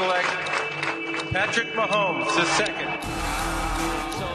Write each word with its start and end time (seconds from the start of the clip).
select 0.00 0.32
Patrick 1.30 1.74
Mahomes, 1.74 2.34
the 2.34 2.44
second. 2.56 2.90
So 4.18 4.28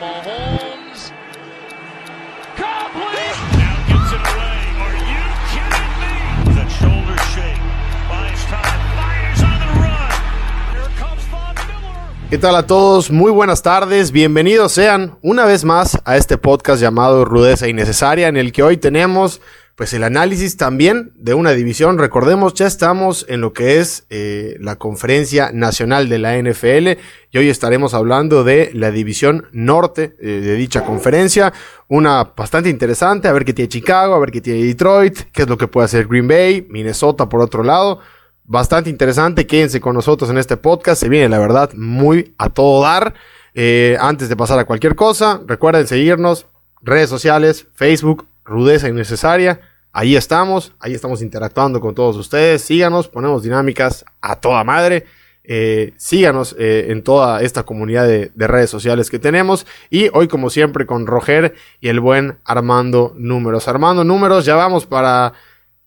Mahomes 0.00 1.00
complete. 2.54 3.38
Now 3.58 3.76
gets 3.90 4.12
it 4.16 4.22
away. 4.30 4.58
Are 4.84 4.98
you 5.12 5.24
kidding 5.50 5.92
me? 6.02 6.14
With 6.46 6.58
a 6.64 6.68
shoulder 6.78 7.18
shake. 7.34 7.62
Buys 8.08 8.42
time. 8.46 8.80
Fires 8.98 9.42
on 9.42 9.58
the 9.64 9.70
run. 9.82 10.12
Here 10.72 10.90
comes 11.00 11.24
Von 11.32 11.54
Miller. 11.66 12.30
¿Qué 12.30 12.38
tal 12.38 12.54
a 12.54 12.66
todos? 12.66 13.10
Muy 13.10 13.32
buenas 13.32 13.62
tardes. 13.62 14.12
Bienvenidos 14.12 14.70
sean 14.72 15.18
una 15.22 15.44
vez 15.46 15.64
más 15.64 15.98
a 16.04 16.16
este 16.16 16.38
podcast 16.38 16.80
llamado 16.80 17.24
Rudeza 17.24 17.66
Innecesaria, 17.66 18.28
en 18.28 18.36
el 18.36 18.52
que 18.52 18.62
hoy 18.62 18.76
tenemos 18.76 19.40
pues 19.76 19.94
el 19.94 20.04
análisis 20.04 20.56
también 20.56 21.12
de 21.16 21.34
una 21.34 21.52
división. 21.52 21.98
Recordemos, 21.98 22.54
ya 22.54 22.66
estamos 22.66 23.24
en 23.28 23.40
lo 23.40 23.52
que 23.52 23.80
es 23.80 24.06
eh, 24.10 24.56
la 24.60 24.76
conferencia 24.76 25.50
nacional 25.52 26.08
de 26.08 26.18
la 26.18 26.36
NFL 26.36 27.00
y 27.30 27.38
hoy 27.38 27.48
estaremos 27.48 27.94
hablando 27.94 28.44
de 28.44 28.70
la 28.74 28.90
división 28.90 29.48
norte 29.52 30.14
eh, 30.20 30.26
de 30.26 30.54
dicha 30.56 30.84
conferencia. 30.84 31.52
Una 31.88 32.32
bastante 32.36 32.68
interesante, 32.68 33.28
a 33.28 33.32
ver 33.32 33.44
qué 33.44 33.54
tiene 33.54 33.70
Chicago, 33.70 34.14
a 34.14 34.18
ver 34.18 34.30
qué 34.30 34.42
tiene 34.42 34.62
Detroit, 34.62 35.18
qué 35.32 35.42
es 35.42 35.48
lo 35.48 35.56
que 35.56 35.68
puede 35.68 35.86
hacer 35.86 36.06
Green 36.06 36.28
Bay, 36.28 36.66
Minnesota 36.68 37.28
por 37.28 37.40
otro 37.40 37.62
lado. 37.62 38.00
Bastante 38.44 38.90
interesante, 38.90 39.46
quédense 39.46 39.80
con 39.80 39.94
nosotros 39.94 40.28
en 40.28 40.36
este 40.36 40.58
podcast, 40.58 41.00
se 41.00 41.08
viene 41.08 41.28
la 41.28 41.38
verdad 41.38 41.72
muy 41.74 42.34
a 42.36 42.50
todo 42.50 42.82
dar. 42.82 43.14
Eh, 43.54 43.96
antes 44.00 44.28
de 44.28 44.36
pasar 44.36 44.58
a 44.58 44.64
cualquier 44.64 44.96
cosa, 44.96 45.40
recuerden 45.46 45.86
seguirnos, 45.86 46.46
redes 46.82 47.08
sociales, 47.08 47.66
Facebook, 47.74 48.26
Rudeza 48.44 48.88
Innecesaria. 48.88 49.60
Ahí 49.92 50.16
estamos, 50.16 50.72
ahí 50.80 50.94
estamos 50.94 51.20
interactuando 51.20 51.80
con 51.80 51.94
todos 51.94 52.16
ustedes. 52.16 52.62
Síganos, 52.62 53.08
ponemos 53.08 53.42
dinámicas 53.42 54.04
a 54.22 54.36
toda 54.36 54.64
madre. 54.64 55.04
Eh, 55.44 55.92
síganos 55.96 56.56
eh, 56.58 56.86
en 56.88 57.02
toda 57.02 57.42
esta 57.42 57.64
comunidad 57.64 58.06
de, 58.06 58.30
de, 58.34 58.46
redes 58.46 58.70
sociales 58.70 59.10
que 59.10 59.18
tenemos. 59.18 59.66
Y 59.90 60.08
hoy, 60.14 60.28
como 60.28 60.50
siempre, 60.50 60.86
con 60.86 61.06
Roger 61.06 61.54
y 61.80 61.88
el 61.88 62.00
buen 62.00 62.38
Armando 62.44 63.12
Números. 63.18 63.68
Armando 63.68 64.02
Números, 64.02 64.46
ya 64.46 64.54
vamos 64.54 64.86
para. 64.86 65.34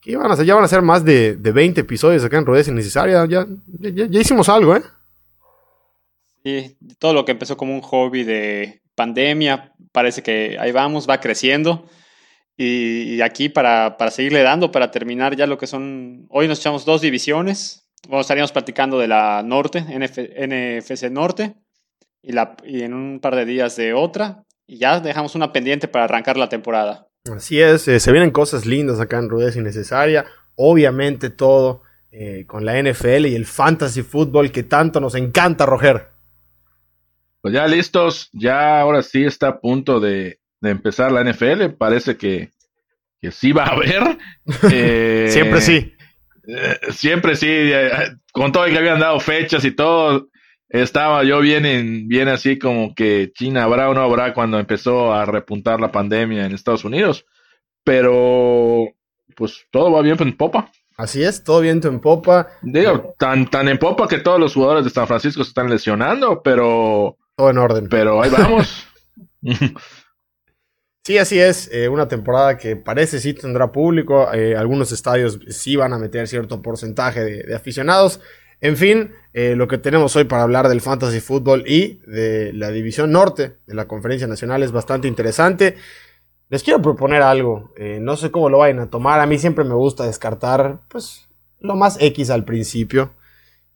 ¿Qué 0.02 0.16
van 0.18 0.30
a 0.30 0.36
hacer? 0.36 0.46
Ya 0.46 0.54
van 0.54 0.66
a 0.66 0.68
ser 0.68 0.84
más 0.84 1.04
de, 1.04 1.36
de 1.36 1.52
20 1.52 1.82
episodios 1.82 2.24
acá 2.24 2.38
en 2.38 2.46
Rudeza 2.46 2.70
Innecesaria. 2.70 3.26
Ya, 3.26 3.48
ya, 3.80 4.06
ya 4.06 4.20
hicimos 4.20 4.50
algo, 4.50 4.76
¿eh? 4.76 4.84
Sí, 6.44 6.78
todo 7.00 7.14
lo 7.14 7.26
que 7.26 7.32
empezó 7.32 7.58
como 7.58 7.74
un 7.74 7.82
hobby 7.82 8.24
de 8.24 8.84
pandemia, 8.94 9.74
parece 9.92 10.22
que 10.22 10.58
ahí 10.60 10.72
vamos, 10.72 11.10
va 11.10 11.20
creciendo. 11.20 11.90
Y, 12.58 13.16
y 13.16 13.22
aquí 13.22 13.50
para, 13.50 13.98
para, 13.98 14.12
seguirle 14.12 14.42
dando, 14.42 14.72
para 14.72 14.92
terminar 14.92 15.36
ya 15.36 15.46
lo 15.46 15.58
que 15.58 15.68
son, 15.68 16.26
hoy 16.30 16.48
nos 16.48 16.60
echamos 16.60 16.86
dos 16.86 17.02
divisiones, 17.02 17.90
bueno, 18.08 18.22
estaríamos 18.22 18.52
platicando 18.52 18.98
de 19.00 19.08
la 19.08 19.44
norte, 19.44 19.82
NF, 19.82 20.18
NFC 20.18 21.12
Norte, 21.12 21.56
y, 22.22 22.32
la, 22.32 22.56
y 22.64 22.84
en 22.84 22.94
un 22.94 23.20
par 23.20 23.36
de 23.36 23.46
días 23.46 23.76
de 23.76 23.94
otra, 23.94 24.46
y 24.68 24.78
ya 24.78 25.00
dejamos 25.00 25.36
una 25.36 25.52
pendiente 25.52 25.88
para 25.88 26.06
arrancar 26.06 26.38
la 26.38 26.50
temporada. 26.50 27.08
Así 27.36 27.60
es, 27.60 27.88
eh, 27.88 28.00
se 28.00 28.12
vienen 28.12 28.32
cosas 28.32 28.66
lindas 28.66 29.00
acá 29.00 29.18
en 29.18 29.30
Rudez 29.30 29.56
Innecesaria, 29.56 30.26
obviamente 30.56 31.30
todo 31.30 31.82
eh, 32.12 32.46
con 32.48 32.64
la 32.64 32.82
NFL 32.82 33.26
y 33.26 33.36
el 33.36 33.46
fantasy 33.46 34.02
fútbol 34.02 34.52
que 34.52 34.64
tanto 34.64 35.02
nos 35.02 35.16
encanta, 35.16 35.66
Roger. 35.66 36.12
Pues 37.42 37.54
ya 37.54 37.68
listos, 37.68 38.30
ya 38.32 38.80
ahora 38.80 39.04
sí 39.04 39.26
está 39.26 39.50
a 39.50 39.60
punto 39.60 40.00
de, 40.00 40.40
de 40.66 40.72
empezar 40.72 41.12
la 41.12 41.24
NFL, 41.24 41.76
parece 41.78 42.18
que, 42.18 42.52
que 43.22 43.32
sí 43.32 43.52
va 43.52 43.64
a 43.64 43.74
haber. 43.74 44.18
Eh, 44.72 45.28
siempre 45.30 45.62
sí. 45.62 45.94
Eh, 46.48 46.78
siempre 46.92 47.36
sí, 47.36 47.48
eh, 47.50 47.90
con 48.32 48.52
todo 48.52 48.66
el 48.66 48.74
que 48.74 48.78
habían 48.78 49.00
dado 49.00 49.20
fechas 49.20 49.66
y 49.66 49.72
todo, 49.72 50.28
estaba 50.70 51.24
yo 51.24 51.40
bien, 51.40 51.66
en, 51.66 52.08
bien 52.08 52.28
así 52.28 52.60
como 52.60 52.94
que 52.94 53.32
China 53.34 53.64
habrá 53.64 53.90
o 53.90 53.94
no 53.94 54.02
habrá 54.02 54.34
cuando 54.34 54.60
empezó 54.60 55.14
a 55.14 55.26
repuntar 55.26 55.80
la 55.80 55.92
pandemia 55.92 56.46
en 56.46 56.54
Estados 56.54 56.84
Unidos. 56.84 57.26
Pero, 57.84 58.88
pues 59.36 59.66
todo 59.72 59.92
va 59.92 60.02
bien 60.02 60.18
en 60.20 60.36
popa. 60.36 60.72
Así 60.98 61.24
es, 61.24 61.44
todo 61.44 61.62
viento 61.62 61.88
en 61.88 62.00
popa. 62.00 62.48
Digo, 62.62 63.16
tan, 63.20 63.50
tan 63.50 63.68
en 63.68 63.78
popa 63.78 64.08
que 64.08 64.20
todos 64.20 64.40
los 64.40 64.54
jugadores 64.54 64.86
de 64.86 64.90
San 64.90 65.08
Francisco 65.08 65.44
se 65.44 65.50
están 65.50 65.70
lesionando, 65.70 66.42
pero... 66.42 67.18
Todo 67.36 67.50
en 67.50 67.58
orden. 67.58 67.90
Pero 67.90 68.22
ahí 68.24 68.30
vamos. 68.30 68.88
Sí, 71.06 71.20
así 71.20 71.40
es. 71.40 71.70
Eh, 71.72 71.88
una 71.88 72.08
temporada 72.08 72.58
que 72.58 72.76
parece 72.76 73.20
sí 73.20 73.36
tendrá 73.36 73.72
público. 73.72 74.34
Eh, 74.34 74.56
algunos 74.56 74.92
estadios 74.92 75.40
sí 75.50 75.76
van 75.76 75.94
a 75.94 76.00
meter 76.00 76.28
cierto 76.28 76.64
porcentaje 76.64 77.24
de, 77.24 77.56
aficionados. 77.56 78.22
En 78.60 78.76
fin, 78.76 79.12
eh, 79.34 79.54
lo 79.56 79.68
que 79.68 79.78
tenemos 79.78 80.16
hoy 80.16 80.24
para 80.24 80.42
hablar 80.42 80.68
del 80.68 80.82
fantasy 80.82 81.20
fútbol 81.20 81.64
y 81.68 82.02
de 82.08 82.54
la 82.54 82.72
división 82.72 83.12
norte 83.12 83.58
de 83.68 83.76
la 83.76 83.88
conferencia 83.88 84.26
nacional 84.26 84.64
es 84.64 84.72
bastante 84.72 85.08
interesante. 85.08 85.76
Les 86.50 86.64
quiero 86.64 86.82
proponer 86.82 87.22
algo. 87.22 87.72
No 88.00 88.18
sé 88.18 88.32
cómo 88.32 88.50
lo 88.50 88.58
vayan 88.60 88.80
a 88.80 88.90
tomar. 88.90 89.20
A 89.20 89.28
mí 89.28 89.38
siempre 89.38 89.64
me 89.64 89.76
gusta 89.76 90.08
descartar, 90.08 90.80
pues, 90.88 91.28
lo 91.60 91.76
más 91.76 91.98
X 92.02 92.32
al 92.32 92.46
principio. 92.46 93.14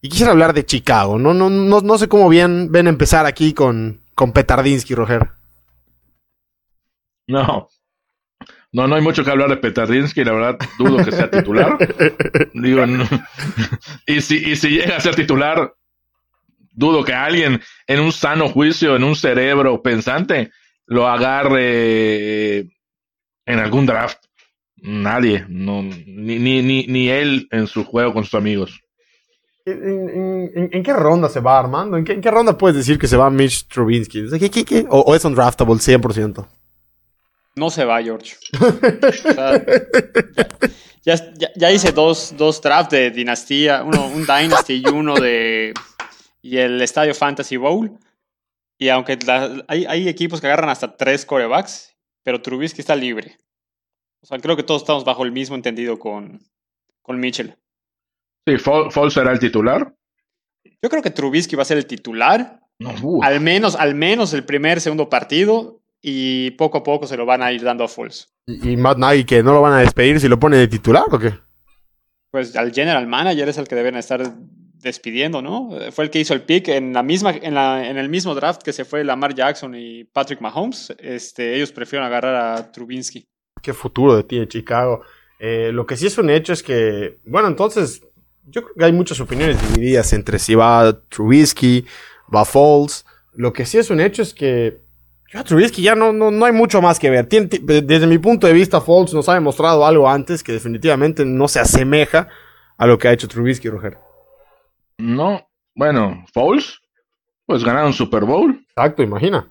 Y 0.01 0.09
quisiera 0.09 0.31
hablar 0.31 0.53
de 0.53 0.65
Chicago. 0.65 1.19
No, 1.19 1.35
no, 1.35 1.51
no, 1.51 1.81
no 1.81 1.97
sé 1.99 2.07
cómo 2.07 2.27
bien 2.27 2.71
ven 2.71 2.87
empezar 2.87 3.27
aquí 3.27 3.53
con, 3.53 4.01
con 4.15 4.31
Petardinsky, 4.31 4.95
Roger. 4.95 5.38
No. 7.29 7.69
No, 8.71 8.87
no 8.87 8.95
hay 8.95 9.01
mucho 9.01 9.23
que 9.23 9.31
hablar 9.31 9.49
de 9.49 9.57
Petardinsky, 9.57 10.23
la 10.23 10.33
verdad 10.33 10.57
dudo 10.77 11.03
que 11.03 11.11
sea 11.11 11.29
titular. 11.29 11.77
Digo, 12.53 12.85
no. 12.85 13.07
y, 14.05 14.21
si, 14.21 14.37
y 14.37 14.55
si 14.55 14.69
llega 14.69 14.97
a 14.97 14.99
ser 14.99 15.15
titular, 15.15 15.73
dudo 16.71 17.03
que 17.03 17.13
alguien 17.13 17.61
en 17.87 17.99
un 17.99 18.11
sano 18.11 18.49
juicio, 18.49 18.95
en 18.95 19.03
un 19.03 19.15
cerebro 19.15 19.81
pensante, 19.81 20.51
lo 20.85 21.07
agarre 21.07 22.59
en 22.59 23.59
algún 23.59 23.85
draft. 23.85 24.23
Nadie, 24.77 25.45
no, 25.49 25.83
ni, 25.83 26.39
ni, 26.39 26.61
ni, 26.61 26.87
ni 26.87 27.09
él 27.09 27.47
en 27.51 27.67
su 27.67 27.83
juego 27.83 28.13
con 28.13 28.23
sus 28.23 28.35
amigos. 28.35 28.79
¿En, 29.65 30.49
en, 30.55 30.69
en 30.71 30.83
qué 30.83 30.93
ronda 30.93 31.27
se 31.27 31.41
va 31.41 31.59
Armando? 31.59 31.97
¿En 31.97 32.05
qué, 32.05 32.13
¿En 32.13 32.21
qué, 32.21 32.31
ronda 32.31 32.57
puedes 32.57 32.77
decir 32.77 32.97
que 32.97 33.07
se 33.07 33.17
va 33.17 33.29
Mitch 33.29 33.67
Trubinsky? 33.67 34.29
¿Qué, 34.39 34.49
qué? 34.65 34.85
O, 34.89 35.01
¿O, 35.01 35.15
es 35.15 35.25
un 35.25 35.35
draftable 35.35 35.75
100%? 35.75 36.47
No 37.59 37.69
se 37.69 37.83
va, 37.83 38.01
George. 38.01 38.37
o 38.57 39.11
sea, 39.11 39.65
ya, 41.03 41.33
ya, 41.33 41.49
ya, 41.57 41.71
hice 41.71 41.91
dos, 41.91 42.33
dos 42.37 42.61
drafts 42.61 42.91
de 42.91 43.11
dinastía, 43.11 43.83
uno, 43.83 44.07
un 44.07 44.25
Dynasty 44.25 44.81
y 44.85 44.87
uno 44.87 45.15
de. 45.15 45.73
y 46.41 46.57
el 46.57 46.81
Estadio 46.81 47.13
Fantasy 47.13 47.57
Bowl. 47.57 47.99
Y 48.77 48.87
aunque 48.87 49.19
la, 49.27 49.65
hay, 49.67 49.85
hay, 49.85 50.07
equipos 50.07 50.39
que 50.39 50.47
agarran 50.47 50.69
hasta 50.69 50.95
tres 50.95 51.25
corebacks, 51.25 51.97
pero 52.23 52.41
Trubisky 52.41 52.79
está 52.79 52.95
libre. 52.95 53.37
O 54.21 54.25
sea, 54.25 54.39
creo 54.39 54.55
que 54.55 54.63
todos 54.63 54.83
estamos 54.83 55.03
bajo 55.03 55.25
el 55.25 55.33
mismo 55.33 55.57
entendido 55.57 55.99
con, 55.99 56.39
con 57.01 57.19
Mitchell. 57.19 57.57
Sí, 58.47 58.57
Foles 58.57 59.13
será 59.13 59.33
el 59.33 59.39
titular. 59.39 59.93
Yo 60.81 60.89
creo 60.89 61.01
que 61.01 61.11
Trubisky 61.11 61.57
va 61.57 61.63
a 61.63 61.65
ser 61.65 61.77
el 61.77 61.87
titular. 61.87 62.61
No, 62.79 63.21
al 63.21 63.41
menos, 63.41 63.75
al 63.75 63.95
menos 63.95 64.31
el 64.31 64.45
primer, 64.45 64.79
segundo 64.79 65.09
partido 65.09 65.78
y 66.01 66.51
poco 66.51 66.79
a 66.79 66.83
poco 66.83 67.07
se 67.07 67.17
lo 67.17 67.25
van 67.25 67.41
a 67.41 67.51
ir 67.51 67.63
dando 67.63 67.83
a 67.83 67.87
Foles. 67.87 68.33
¿Y, 68.45 68.71
y 68.71 68.77
Matt 68.77 68.97
Nagy 68.97 69.25
que 69.25 69.43
no 69.43 69.53
lo 69.53 69.61
van 69.61 69.73
a 69.73 69.79
despedir 69.79 70.19
si 70.19 70.27
lo 70.27 70.39
pone 70.39 70.57
de 70.57 70.67
titular 70.67 71.05
o 71.11 71.19
qué? 71.19 71.33
Pues 72.31 72.55
al 72.55 72.71
general 72.73 73.07
manager 73.07 73.49
es 73.49 73.57
el 73.57 73.67
que 73.67 73.75
deben 73.75 73.95
estar 73.95 74.21
despidiendo, 74.81 75.41
¿no? 75.41 75.69
Fue 75.91 76.05
el 76.05 76.09
que 76.09 76.19
hizo 76.19 76.33
el 76.33 76.41
pick 76.41 76.69
en 76.69 76.93
la 76.93 77.03
misma 77.03 77.31
en, 77.31 77.53
la, 77.53 77.87
en 77.87 77.97
el 77.97 78.09
mismo 78.09 78.33
draft 78.33 78.61
que 78.61 78.73
se 78.73 78.85
fue 78.85 79.03
Lamar 79.03 79.35
Jackson 79.35 79.75
y 79.75 80.05
Patrick 80.05 80.41
Mahomes. 80.41 80.93
Este, 80.99 81.55
ellos 81.55 81.71
prefieren 81.71 82.05
agarrar 82.05 82.35
a 82.35 82.71
Trubinsky. 82.71 83.27
Qué 83.61 83.73
futuro 83.73 84.15
de 84.15 84.23
ti 84.23 84.39
de 84.39 84.47
Chicago. 84.47 85.01
Eh, 85.39 85.71
lo 85.73 85.85
que 85.85 85.97
sí 85.97 86.07
es 86.07 86.17
un 86.17 86.29
hecho 86.29 86.53
es 86.53 86.63
que, 86.63 87.19
bueno, 87.25 87.47
entonces 87.47 88.01
yo 88.45 88.63
creo 88.63 88.75
que 88.75 88.85
hay 88.85 88.93
muchas 88.93 89.19
opiniones 89.19 89.57
divididas 89.61 90.11
entre 90.13 90.39
si 90.39 90.55
va 90.55 91.01
Trubisky, 91.09 91.85
va 92.33 92.45
Foles. 92.45 93.05
Lo 93.33 93.53
que 93.53 93.65
sí 93.65 93.77
es 93.77 93.89
un 93.89 93.99
hecho 93.99 94.21
es 94.21 94.33
que 94.33 94.81
yo 95.31 95.39
a 95.39 95.43
Trubisky 95.43 95.81
ya 95.81 95.95
no, 95.95 96.11
no, 96.11 96.31
no 96.31 96.45
hay 96.45 96.51
mucho 96.51 96.81
más 96.81 96.99
que 96.99 97.09
ver. 97.09 97.27
Tien, 97.27 97.49
desde 97.49 98.07
mi 98.07 98.17
punto 98.17 98.47
de 98.47 98.53
vista, 98.53 98.81
Foles 98.81 99.13
nos 99.13 99.29
ha 99.29 99.35
demostrado 99.35 99.85
algo 99.85 100.09
antes 100.09 100.43
que 100.43 100.51
definitivamente 100.51 101.25
no 101.25 101.47
se 101.47 101.59
asemeja 101.59 102.27
a 102.77 102.87
lo 102.87 102.97
que 102.97 103.07
ha 103.07 103.13
hecho 103.13 103.27
Trubisky, 103.27 103.69
Roger. 103.69 103.97
No, 104.97 105.47
bueno, 105.75 106.25
Foles, 106.33 106.79
pues 107.45 107.63
ganaron 107.63 107.93
Super 107.93 108.25
Bowl. 108.25 108.59
Exacto, 108.69 109.03
imagina. 109.03 109.47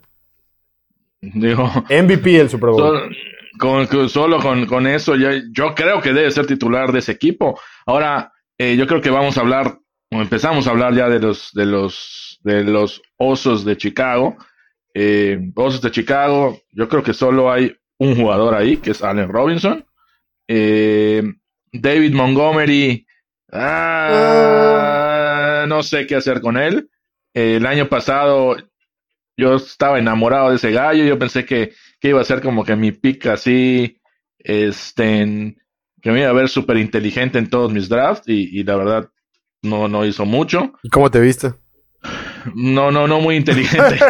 Digo, 1.20 1.70
MVP 1.88 2.30
del 2.30 2.50
Super 2.50 2.70
Bowl. 2.70 2.80
Solo 2.80 3.10
con, 3.58 4.08
solo 4.08 4.38
con, 4.40 4.66
con 4.66 4.86
eso, 4.86 5.16
ya, 5.16 5.32
yo 5.52 5.74
creo 5.74 6.00
que 6.00 6.12
debe 6.12 6.30
ser 6.30 6.46
titular 6.46 6.92
de 6.92 7.00
ese 7.00 7.12
equipo. 7.12 7.60
Ahora, 7.86 8.32
eh, 8.56 8.76
yo 8.76 8.86
creo 8.86 9.00
que 9.00 9.10
vamos 9.10 9.36
a 9.36 9.40
hablar, 9.42 9.78
o 10.10 10.20
empezamos 10.20 10.66
a 10.66 10.70
hablar 10.70 10.94
ya 10.94 11.08
de 11.08 11.18
los, 11.18 11.52
de 11.52 11.66
los, 11.66 12.40
de 12.42 12.64
los 12.64 13.02
osos 13.16 13.64
de 13.64 13.76
Chicago. 13.76 14.36
Eh, 15.00 15.38
de 15.54 15.90
Chicago, 15.92 16.60
yo 16.72 16.88
creo 16.88 17.04
que 17.04 17.14
solo 17.14 17.52
hay 17.52 17.72
un 17.98 18.16
jugador 18.16 18.56
ahí, 18.56 18.78
que 18.78 18.90
es 18.90 19.00
Allen 19.00 19.28
Robinson. 19.28 19.86
Eh, 20.48 21.22
David 21.72 22.14
Montgomery, 22.14 23.06
ah, 23.52 24.86
no 25.68 25.84
sé 25.84 26.04
qué 26.04 26.16
hacer 26.16 26.40
con 26.40 26.56
él. 26.56 26.90
Eh, 27.32 27.58
el 27.58 27.66
año 27.66 27.88
pasado 27.88 28.56
yo 29.36 29.54
estaba 29.54 30.00
enamorado 30.00 30.50
de 30.50 30.56
ese 30.56 30.72
gallo. 30.72 31.04
Yo 31.04 31.16
pensé 31.16 31.44
que, 31.44 31.74
que 32.00 32.08
iba 32.08 32.20
a 32.20 32.24
ser 32.24 32.42
como 32.42 32.64
que 32.64 32.74
mi 32.74 32.90
pick 32.90 33.26
así, 33.26 34.00
este, 34.40 35.56
que 36.02 36.10
me 36.10 36.22
iba 36.22 36.30
a 36.30 36.32
ver 36.32 36.48
súper 36.48 36.76
inteligente 36.76 37.38
en 37.38 37.48
todos 37.48 37.72
mis 37.72 37.88
drafts 37.88 38.28
y, 38.28 38.64
la 38.64 38.74
verdad 38.74 39.08
no, 39.62 39.86
no 39.86 40.04
hizo 40.04 40.24
mucho. 40.24 40.72
¿Y 40.82 40.88
cómo 40.88 41.08
te 41.08 41.20
viste? 41.20 41.52
No, 42.54 42.90
no, 42.90 43.06
no 43.06 43.20
muy 43.20 43.36
inteligente. 43.36 43.98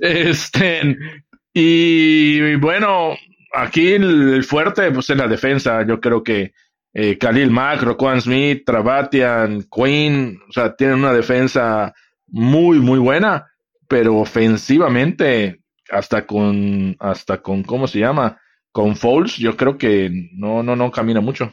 este, 0.00 0.96
y 1.52 2.54
bueno, 2.56 3.16
aquí 3.52 3.92
el, 3.92 4.44
fuerte 4.44 4.90
pues 4.90 5.10
es 5.10 5.16
la 5.16 5.28
defensa. 5.28 5.84
Yo 5.86 6.00
creo 6.00 6.22
que 6.22 6.52
eh, 6.92 7.18
Khalil 7.18 7.50
Mack, 7.50 7.82
Roquan 7.82 8.20
Smith, 8.20 8.64
Travatian, 8.64 9.64
Quinn, 9.70 10.40
o 10.48 10.52
sea, 10.52 10.74
tienen 10.74 10.98
una 10.98 11.12
defensa 11.12 11.94
muy, 12.26 12.78
muy 12.78 12.98
buena, 12.98 13.46
pero 13.88 14.18
ofensivamente, 14.18 15.60
hasta 15.90 16.26
con, 16.26 16.96
hasta 16.98 17.42
con, 17.42 17.62
¿cómo 17.62 17.86
se 17.86 17.98
llama? 17.98 18.40
Con 18.72 18.96
Foles, 18.96 19.36
yo 19.36 19.56
creo 19.56 19.76
que 19.76 20.10
no, 20.32 20.62
no, 20.62 20.76
no 20.76 20.90
camina 20.90 21.20
mucho. 21.20 21.52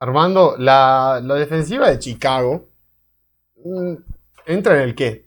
Armando, 0.00 0.56
la, 0.58 1.20
la 1.22 1.34
defensiva 1.36 1.88
de 1.90 1.98
Chicago 1.98 2.68
mm, 3.64 3.94
entra 4.46 4.76
en 4.76 4.82
el 4.90 4.94
qué? 4.94 5.26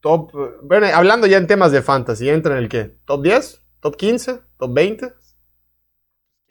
Top, 0.00 0.32
bueno, 0.62 0.86
hablando 0.94 1.26
ya 1.26 1.38
en 1.38 1.46
temas 1.48 1.72
de 1.72 1.82
fantasy, 1.82 2.28
entra 2.30 2.54
en 2.54 2.64
el 2.64 2.68
qué? 2.70 2.96
¿Top 3.06 3.22
10? 3.22 3.62
¿Top 3.80 3.96
15? 3.96 4.40
¿Top 4.58 4.72
20? 4.74 5.12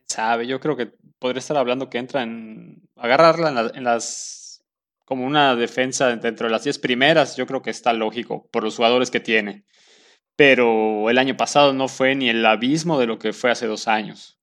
sabe, 0.07 0.48
yo 0.48 0.60
creo 0.60 0.75
que 0.75 0.92
podría 1.19 1.39
estar 1.39 1.57
hablando 1.57 1.89
que 1.89 1.98
entra 1.98 2.24
en 2.24 2.81
agarrarla 2.95 3.50
en, 3.50 3.56
la- 3.56 3.71
en 3.75 3.83
las 3.83 4.63
como 5.06 5.25
una 5.25 5.56
defensa 5.56 6.16
dentro 6.18 6.45
de 6.48 6.51
las 6.51 6.63
10 6.63 6.77
primeras, 6.77 7.36
yo 7.36 7.48
creo 7.48 7.62
que 7.63 7.71
está 7.71 7.94
lógico 7.94 8.48
por 8.51 8.63
los 8.63 8.75
jugadores 8.75 9.10
que 9.10 9.19
tiene. 9.19 9.66
Pero 10.36 11.10
el 11.10 11.18
año 11.19 11.38
pasado 11.38 11.74
no 11.74 11.88
fue 11.89 12.16
ni 12.16 12.30
el 12.30 12.45
abismo 12.45 13.00
de 13.00 13.07
lo 13.07 13.19
que 13.19 13.33
fue 13.33 13.51
hace 13.51 13.68
dos 13.68 13.88
años. 13.88 14.39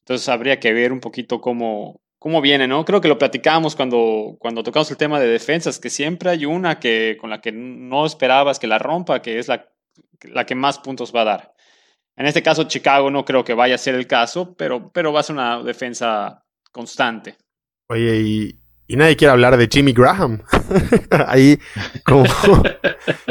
Entonces 0.00 0.28
habría 0.28 0.60
que 0.60 0.72
ver 0.72 0.92
un 0.92 1.00
poquito 1.00 1.40
cómo, 1.40 2.02
cómo 2.18 2.40
viene, 2.40 2.66
¿no? 2.66 2.84
Creo 2.84 3.00
que 3.00 3.08
lo 3.08 3.18
platicábamos 3.18 3.76
cuando, 3.76 4.36
cuando 4.38 4.62
tocamos 4.62 4.90
el 4.90 4.96
tema 4.96 5.20
de 5.20 5.28
defensas, 5.28 5.78
que 5.78 5.90
siempre 5.90 6.30
hay 6.30 6.44
una 6.46 6.78
que, 6.80 7.16
con 7.20 7.30
la 7.30 7.40
que 7.40 7.52
no 7.52 8.06
esperabas 8.06 8.58
que 8.58 8.66
la 8.66 8.78
rompa, 8.78 9.22
que 9.22 9.38
es 9.38 9.48
la, 9.48 9.68
la 10.22 10.44
que 10.46 10.54
más 10.54 10.78
puntos 10.78 11.12
va 11.14 11.22
a 11.22 11.26
dar. 11.26 11.54
En 12.16 12.26
este 12.26 12.42
caso, 12.42 12.64
Chicago 12.64 13.10
no 13.10 13.24
creo 13.24 13.44
que 13.44 13.54
vaya 13.54 13.76
a 13.76 13.78
ser 13.78 13.94
el 13.94 14.08
caso, 14.08 14.54
pero, 14.56 14.90
pero 14.90 15.12
va 15.12 15.20
a 15.20 15.22
ser 15.22 15.34
una 15.36 15.62
defensa 15.62 16.44
constante. 16.72 17.36
Oye, 17.88 18.20
y, 18.20 18.60
y 18.88 18.96
nadie 18.96 19.16
quiere 19.16 19.32
hablar 19.32 19.56
de 19.56 19.68
Jimmy 19.70 19.92
Graham. 19.92 20.42
Ahí, 21.28 21.58
como. 22.04 22.24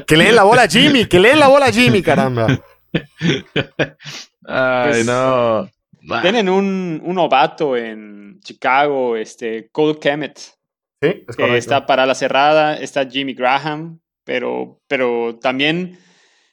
que 0.05 0.15
le 0.15 0.25
den 0.25 0.35
la 0.35 0.43
bola 0.43 0.63
a 0.63 0.67
Jimmy, 0.69 1.05
que 1.05 1.19
le 1.19 1.29
den 1.29 1.39
la 1.39 1.49
bola 1.49 1.65
a 1.65 1.71
Jimmy, 1.71 2.01
caramba. 2.01 2.47
Ay, 4.45 4.91
Pues, 4.91 5.05
no. 5.05 5.69
Bah. 6.01 6.21
Tienen 6.21 6.47
un, 6.49 7.01
un 7.03 7.15
novato 7.15 7.75
en 7.77 8.39
Chicago, 8.41 9.15
este, 9.17 9.69
Cole 9.71 9.99
Kemet, 9.99 10.37
Sí, 10.37 10.47
es 11.01 11.11
que 11.11 11.25
correcto. 11.43 11.55
está 11.57 11.85
para 11.85 12.05
la 12.05 12.15
cerrada, 12.15 12.75
está 12.75 13.05
Jimmy 13.07 13.33
Graham, 13.33 13.99
pero, 14.23 14.79
pero 14.87 15.37
también, 15.39 15.99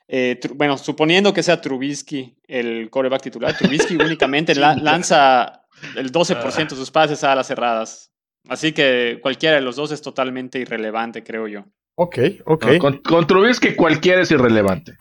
eh, 0.06 0.38
bueno, 0.54 0.76
suponiendo 0.76 1.32
que 1.32 1.42
sea 1.42 1.60
Trubisky 1.62 2.36
el 2.46 2.90
coreback 2.90 3.22
titular, 3.22 3.56
Trubisky 3.56 3.96
únicamente 4.02 4.54
la- 4.54 4.76
lanza 4.76 5.62
el 5.96 6.12
12% 6.12 6.68
de 6.70 6.76
sus 6.76 6.90
pases 6.90 7.24
a 7.24 7.34
las 7.34 7.46
cerradas. 7.46 8.12
Así 8.48 8.72
que 8.72 9.18
cualquiera 9.22 9.54
de 9.56 9.62
los 9.62 9.76
dos 9.76 9.90
es 9.92 10.02
totalmente 10.02 10.58
irrelevante, 10.58 11.24
creo 11.24 11.48
yo. 11.48 11.64
Ok, 11.96 12.18
ok. 12.44 12.66
No, 12.66 12.78
con, 12.78 12.98
con 12.98 13.26
Trubisky 13.26 13.74
cualquiera 13.74 14.20
es 14.22 14.30
irrelevante. 14.30 14.92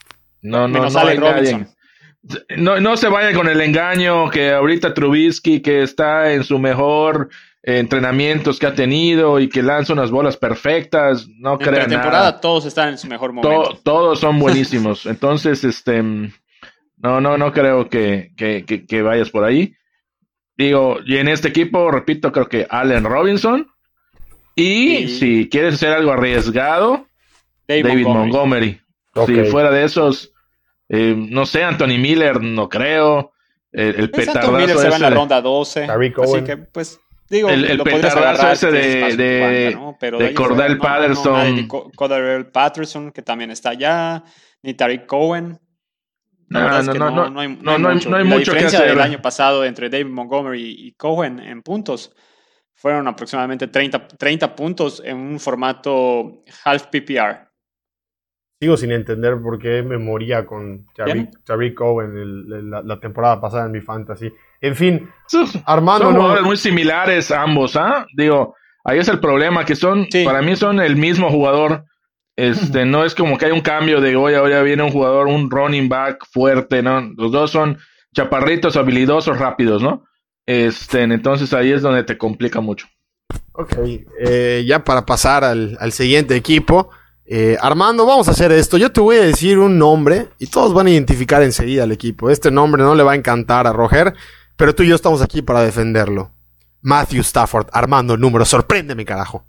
No, 0.41 0.61
no, 0.67 0.69
Menos 0.69 0.93
no 0.93 0.99
Allen 1.01 1.23
hay 1.23 1.31
nadie. 1.33 1.67
No, 2.57 2.79
no 2.79 2.95
se 2.95 3.09
vaya 3.09 3.33
con 3.35 3.47
el 3.49 3.59
engaño 3.59 4.29
que 4.29 4.51
ahorita 4.51 4.93
Trubisky, 4.93 5.61
que 5.61 5.83
está 5.83 6.31
en 6.33 6.43
su 6.45 6.57
mejor 6.57 7.29
eh, 7.63 7.79
entrenamientos 7.79 8.59
que 8.59 8.65
ha 8.67 8.73
tenido 8.73 9.39
y 9.41 9.49
que 9.49 9.61
lanza 9.61 9.91
unas 9.93 10.09
bolas 10.09 10.37
perfectas, 10.37 11.27
no 11.27 11.53
En 11.53 11.57
crea 11.59 11.71
pretemporada 11.85 12.23
nada. 12.29 12.39
todos 12.41 12.65
están 12.65 12.89
en 12.89 12.97
su 12.97 13.07
mejor 13.07 13.31
To- 13.31 13.49
momento. 13.49 13.79
todos 13.83 14.19
son 14.19 14.39
buenísimos. 14.39 15.05
Entonces, 15.05 15.63
este, 15.65 16.01
no, 16.01 17.19
no, 17.19 17.37
no 17.37 17.51
creo 17.51 17.89
que, 17.89 18.31
que, 18.37 18.63
que- 18.65 18.85
que 18.85 19.01
vayas 19.01 19.29
por 19.29 19.43
ahí. 19.43 19.75
Digo, 20.55 20.99
y 21.05 21.17
en 21.17 21.27
este 21.27 21.49
equipo, 21.49 21.91
repito, 21.91 22.31
creo 22.31 22.47
que 22.47 22.67
Allen 22.69 23.03
Robinson. 23.03 23.67
Y 24.55 24.95
Y- 24.97 25.07
si 25.09 25.49
quieres 25.49 25.73
hacer 25.75 25.91
algo 25.91 26.11
arriesgado, 26.13 27.07
David 27.67 28.05
Montgomery. 28.05 28.79
Si 29.25 29.43
fuera 29.45 29.71
de 29.71 29.83
esos, 29.83 30.32
eh, 30.95 31.15
no 31.17 31.45
sé, 31.45 31.63
Anthony 31.63 31.97
Miller, 31.99 32.41
no 32.41 32.69
creo. 32.69 33.31
El, 33.71 33.95
el 34.01 34.11
Pues 34.11 34.27
Anthony 34.27 34.39
petardazo 34.41 34.57
Miller 34.61 34.77
se 34.77 34.89
va 34.89 34.95
en 34.97 35.01
la 35.01 35.09
ronda 35.09 35.41
12. 35.41 35.87
Tariq 35.87 36.19
así 36.19 36.31
Owen. 36.33 36.45
que, 36.45 36.57
pues, 36.57 36.99
digo, 37.29 37.49
El- 37.49 37.65
el 37.65 37.77
lo 37.77 37.83
petardazo 37.83 38.51
ese 38.51 38.71
de- 38.71 39.15
de- 39.15 39.39
tu 39.71 39.75
banca, 39.75 39.85
¿no? 39.91 39.97
Pero 39.99 40.17
de 40.19 40.23
ahí 40.25 40.29
en 40.29 40.35
Cordell 40.35 40.77
fuera, 40.77 41.07
no, 41.07 41.07
no, 41.07 41.13
no, 41.13 41.15
Patterson. 41.25 41.67
Cordell 41.95 42.45
Patterson, 42.51 43.11
que 43.11 43.21
también 43.23 43.49
está 43.49 43.71
allá, 43.71 44.23
ni 44.61 44.75
Tariq 44.75 45.05
Cohen. 45.07 45.59
La 46.49 46.59
No, 46.59 46.65
verdad 46.65 46.79
es 46.81 46.85
no, 46.85 46.93
que 46.93 46.99
no, 46.99 47.29
no, 47.29 47.39
hay, 47.39 47.47
mucho. 47.47 47.63
no 48.09 48.17
hay 48.17 48.23
la 48.23 48.29
mucho 48.29 48.51
que 48.51 48.57
diferencia 48.59 48.79
hacer. 48.79 48.89
del 48.91 49.01
año 49.01 49.19
pasado 49.21 49.65
entre 49.65 49.89
David 49.89 50.11
Montgomery 50.11 50.75
y 50.87 50.91
Cohen 50.93 51.39
en 51.39 51.63
puntos 51.63 52.13
fueron 52.75 53.07
aproximadamente 53.07 53.67
30, 53.67 54.07
30 54.09 54.55
puntos 54.55 55.01
en 55.03 55.17
un 55.17 55.39
formato 55.39 56.43
half 56.65 56.87
PPR. 56.91 57.47
Sigo 58.63 58.77
sin 58.77 58.93
entender 58.93 59.41
por 59.41 59.59
qué 59.59 59.83
me 59.83 59.97
moría 59.97 60.45
con. 60.45 60.85
Tariq 61.43 61.73
Cohen 61.73 62.15
el- 62.17 62.53
el- 62.53 62.69
la, 62.69 62.81
la 62.81 62.97
temporada 62.97 63.41
pasada 63.41 63.65
en 63.65 63.73
mi 63.73 63.81
fantasy. 63.81 64.31
En 64.61 64.73
fin, 64.73 65.09
Son 65.27 65.45
Armando, 65.65 66.05
son 66.05 66.13
no, 66.13 66.19
jugadores 66.21 66.45
muy 66.45 66.55
similares 66.55 67.29
ambos, 67.29 67.75
¿ah? 67.75 68.05
Digo, 68.15 68.55
ahí 68.85 68.99
es 68.99 69.09
el 69.09 69.19
problema, 69.19 69.65
que 69.65 69.75
son, 69.75 70.07
Sí. 70.09 70.23
para 70.23 70.41
mí 70.41 70.55
son 70.55 70.79
el 70.79 70.95
mismo 70.95 71.29
jugador. 71.29 71.83
Este, 72.37 72.85
no 72.85 73.03
es 73.03 73.15
como 73.15 73.37
que 73.37 73.47
hay 73.47 73.51
un 73.51 73.59
cambio 73.59 73.99
de, 73.99 74.15
oye, 74.15 74.37
ahora 74.37 74.61
viene 74.61 74.81
un 74.83 74.91
jugador, 74.91 75.27
un 75.27 75.51
running 75.51 75.89
back 75.89 76.25
fuerte, 76.31 76.81
¿no? 76.81 77.01
Los 77.17 77.33
dos 77.33 77.51
son 77.51 77.79
chaparritos, 78.15 78.77
habilidosos, 78.77 79.37
rápidos, 79.39 79.83
¿no? 79.83 80.05
Este, 80.45 81.01
entonces 81.01 81.53
ahí 81.53 81.73
es 81.73 81.81
donde 81.81 82.03
te 82.05 82.17
complica 82.17 82.61
mucho. 82.61 82.87
Ok, 83.51 83.73
eh, 84.25 84.63
ya 84.65 84.85
para 84.85 85.05
pasar 85.05 85.43
al, 85.43 85.75
al 85.81 85.91
siguiente 85.91 86.37
equipo. 86.37 86.89
Eh, 87.25 87.57
Armando, 87.61 88.05
vamos 88.05 88.27
a 88.27 88.31
hacer 88.31 88.51
esto. 88.51 88.77
Yo 88.77 88.91
te 88.91 88.99
voy 89.01 89.17
a 89.17 89.21
decir 89.21 89.59
un 89.59 89.77
nombre 89.77 90.29
y 90.39 90.47
todos 90.47 90.73
van 90.73 90.87
a 90.87 90.91
identificar 90.91 91.41
enseguida 91.41 91.83
al 91.83 91.91
equipo. 91.91 92.29
Este 92.29 92.51
nombre 92.51 92.83
no 92.83 92.95
le 92.95 93.03
va 93.03 93.13
a 93.13 93.15
encantar 93.15 93.65
a 93.65 93.73
Roger, 93.73 94.13
pero 94.57 94.75
tú 94.75 94.83
y 94.83 94.89
yo 94.89 94.95
estamos 94.95 95.21
aquí 95.21 95.41
para 95.41 95.61
defenderlo. 95.61 96.31
Matthew 96.81 97.21
Stafford, 97.21 97.67
Armando, 97.71 98.17
número, 98.17 98.43
sorpréndeme, 98.43 99.05
carajo. 99.05 99.45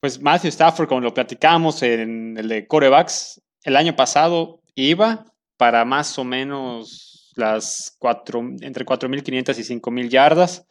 Pues 0.00 0.20
Matthew 0.20 0.50
Stafford, 0.50 0.88
como 0.88 1.00
lo 1.00 1.12
platicamos 1.12 1.82
en 1.82 2.36
el 2.38 2.48
de 2.48 2.66
corebacks, 2.66 3.40
el 3.64 3.74
año 3.74 3.96
pasado 3.96 4.60
iba 4.76 5.24
para 5.56 5.84
más 5.84 6.16
o 6.18 6.24
menos 6.24 7.32
las 7.34 7.96
cuatro, 7.98 8.40
entre 8.60 8.86
4.500 8.86 9.58
y 9.58 9.80
5.000 9.80 10.08
yardas. 10.08 10.66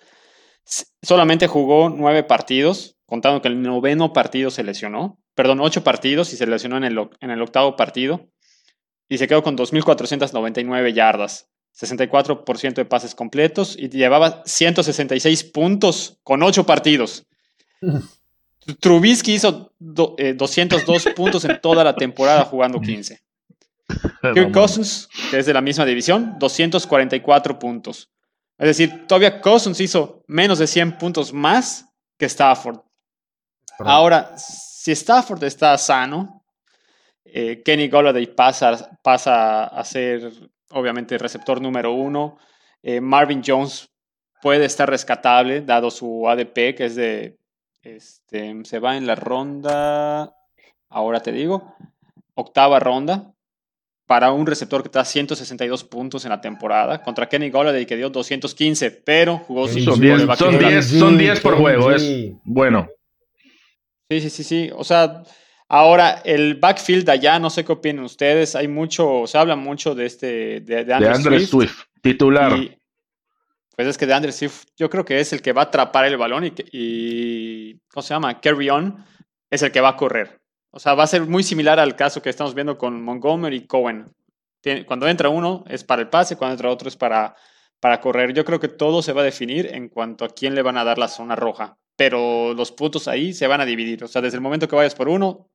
Solamente 1.02 1.48
jugó 1.48 1.90
nueve 1.90 2.24
partidos, 2.24 2.96
contando 3.06 3.42
que 3.42 3.48
el 3.50 3.62
noveno 3.62 4.14
partido 4.14 4.50
se 4.52 4.64
lesionó. 4.64 5.20
Perdón, 5.36 5.60
ocho 5.62 5.84
partidos 5.84 6.34
y 6.34 6.38
se 6.38 6.48
lesionó 6.48 6.78
en 6.78 6.84
el, 6.86 6.98
en 7.20 7.30
el 7.30 7.42
octavo 7.42 7.76
partido. 7.76 8.28
Y 9.08 9.18
se 9.20 9.28
quedó 9.28 9.44
con 9.44 9.56
2.499 9.58 10.94
yardas, 10.94 11.48
64% 11.80 12.74
de 12.74 12.86
pases 12.86 13.14
completos 13.14 13.76
y 13.78 13.90
llevaba 13.90 14.42
166 14.46 15.44
puntos 15.44 16.18
con 16.24 16.42
ocho 16.42 16.66
partidos. 16.66 17.28
Trubisky 18.80 19.34
hizo 19.36 19.74
do- 19.78 20.16
eh, 20.18 20.34
202 20.34 21.06
puntos 21.16 21.46
en 21.46 21.60
toda 21.62 21.84
la 21.84 21.96
temporada 21.96 22.46
jugando 22.46 22.82
15. 22.82 23.20
Kirk 24.34 24.52
Cousins, 24.52 25.08
que 25.30 25.38
es 25.38 25.46
de 25.46 25.54
la 25.54 25.62
misma 25.62 25.86
división, 25.86 26.38
244 26.40 27.60
puntos. 27.60 28.10
Es 28.58 28.68
decir, 28.68 29.06
todavía 29.08 29.42
Cousins 29.42 29.80
hizo 29.82 30.24
menos 30.28 30.60
de 30.60 30.68
100 30.68 30.98
puntos 30.98 31.34
más 31.34 31.86
que 32.18 32.26
Stafford. 32.26 32.80
Ahora, 33.80 34.38
si 34.38 34.92
Stafford 34.92 35.44
está 35.44 35.78
sano, 35.78 36.46
eh, 37.26 37.62
Kenny 37.64 37.90
Golladay 37.90 38.28
pasa, 38.28 38.98
pasa 39.04 39.66
a 39.66 39.84
ser, 39.84 40.32
obviamente, 40.72 41.18
receptor 41.18 41.62
número 41.62 41.92
uno. 41.92 42.38
Eh, 42.82 43.02
Marvin 43.02 43.42
Jones 43.46 43.90
puede 44.42 44.66
estar 44.66 44.90
rescatable, 44.90 45.62
dado 45.62 45.92
su 45.92 46.30
ADP, 46.30 46.76
que 46.76 46.86
es 46.86 46.96
de. 46.96 47.38
Este, 47.82 48.54
se 48.64 48.80
va 48.80 48.96
en 48.96 49.06
la 49.06 49.16
ronda. 49.16 50.34
Ahora 50.90 51.20
te 51.20 51.34
digo. 51.34 51.76
Octava 52.36 52.80
ronda. 52.80 53.35
Para 54.08 54.32
un 54.32 54.46
receptor 54.46 54.84
que 54.84 54.90
da 54.90 55.04
162 55.04 55.84
puntos 55.84 56.26
en 56.26 56.30
la 56.30 56.40
temporada, 56.42 57.02
contra 57.02 57.28
Kenny 57.28 57.50
Golladay 57.50 57.86
que 57.86 57.96
dio 57.98 58.10
215, 58.10 58.92
pero 58.92 59.38
jugó 59.40 59.68
sin 59.68 59.84
Son 59.84 59.96
su 59.96 60.02
10 60.02 60.12
quarterback 60.26 60.38
son 60.38 60.50
titular. 60.52 60.72
10 60.72 60.86
son 61.00 61.18
10 61.18 61.40
por 61.40 61.58
juego. 61.58 61.92
Es 61.92 62.32
bueno. 62.44 62.88
Sí, 64.10 64.22
sí, 64.22 64.30
sí, 64.30 64.44
sí. 64.44 64.70
O 64.76 64.84
sea, 64.84 65.24
ahora 65.68 66.22
el 66.24 66.56
backfield 66.56 67.10
allá, 67.10 67.40
no 67.40 67.50
sé 67.50 67.66
qué 67.66 67.72
opinan 67.72 68.06
ustedes. 68.06 68.56
Hay 68.56 68.68
mucho, 68.68 69.24
se 69.26 69.38
habla 69.40 69.56
mucho 69.56 69.96
de 69.96 70.06
este, 70.06 70.28
de, 70.62 70.62
de 70.62 70.86
De 70.86 70.94
Andrew 70.94 71.14
Andre 71.16 71.40
Swift. 71.40 71.50
Swift, 71.50 71.84
titular. 72.02 72.56
Y, 72.58 72.78
pues 73.76 73.88
es 73.88 73.98
que 73.98 74.06
de 74.06 74.14
Andrew 74.14 74.32
Swift, 74.32 74.66
yo 74.78 74.90
creo 74.90 75.04
que 75.04 75.20
es 75.20 75.34
el 75.34 75.42
que 75.42 75.52
va 75.52 75.64
a 75.64 75.66
atrapar 75.66 76.06
el 76.06 76.18
balón 76.18 76.46
y, 76.46 76.52
que- 76.52 76.66
y 76.72 77.80
¿cómo 77.92 78.04
se 78.04 78.14
llama? 78.14 78.40
Carry 78.40 78.70
on 78.70 79.04
es 79.50 79.64
el 79.64 79.72
que 79.72 79.82
va 79.82 79.90
a 79.90 79.98
correr. 79.98 80.40
O 80.76 80.80
sea, 80.80 80.94
va 80.94 81.04
a 81.04 81.08
ser 81.08 81.22
muy 81.22 81.42
similar 81.42 81.80
al 81.80 81.96
caso 81.96 82.22
que 82.22 82.30
estamos 82.30 82.54
viendo 82.54 82.78
con 82.78 83.02
Montgomery 83.02 83.56
y 83.56 83.66
Cohen. 83.66 84.14
Cuando 84.86 85.08
entra 85.08 85.30
uno 85.30 85.64
es 85.70 85.86
para 85.86 86.02
el 86.02 86.10
pase, 86.10 86.36
cuando 86.36 86.52
entra 86.52 86.70
otro 86.70 86.90
es 86.90 86.98
para, 86.98 87.34
para 87.80 88.02
correr. 88.02 88.34
Yo 88.34 88.44
creo 88.44 88.60
que 88.60 88.68
todo 88.68 89.02
se 89.02 89.14
va 89.14 89.22
a 89.22 89.24
definir 89.24 89.68
en 89.68 89.88
cuanto 89.88 90.26
a 90.26 90.28
quién 90.28 90.54
le 90.54 90.62
van 90.62 90.78
a 90.78 90.84
dar 90.84 90.98
la 90.98 91.08
zona 91.08 91.38
roja. 91.38 91.78
Pero 91.96 92.54
los 92.54 92.74
puntos 92.74 93.08
ahí 93.08 93.34
se 93.34 93.48
van 93.48 93.62
a 93.62 93.66
dividir. 93.66 94.04
O 94.04 94.10
sea, 94.10 94.22
desde 94.22 94.36
el 94.36 94.42
momento 94.42 94.68
que 94.68 94.76
vayas 94.76 94.96
por 94.96 95.08
uno, 95.08 95.50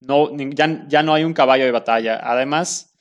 no, 0.00 0.28
ya, 0.36 0.84
ya 0.88 1.02
no 1.02 1.14
hay 1.14 1.24
un 1.24 1.32
caballo 1.32 1.64
de 1.64 1.70
batalla. 1.70 2.20
Además, 2.22 2.94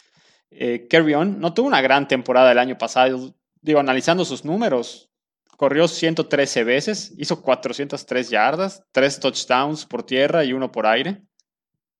eh, 0.49 0.87
no 0.89 1.53
tuvo 1.53 1.67
una 1.67 1.81
gran 1.81 2.07
temporada 2.07 2.53
el 2.53 2.57
año 2.57 2.77
pasado. 2.77 3.35
Digo, 3.59 3.81
analizando 3.81 4.23
sus 4.23 4.45
números, 4.45 5.09
corrió 5.57 5.89
113 5.89 6.63
veces, 6.63 7.13
hizo 7.17 7.41
403 7.41 8.29
yardas, 8.29 8.85
3 8.93 9.19
touchdowns 9.19 9.85
por 9.85 10.03
tierra 10.03 10.45
y 10.45 10.53
uno 10.53 10.71
por 10.71 10.87
aire. 10.87 11.21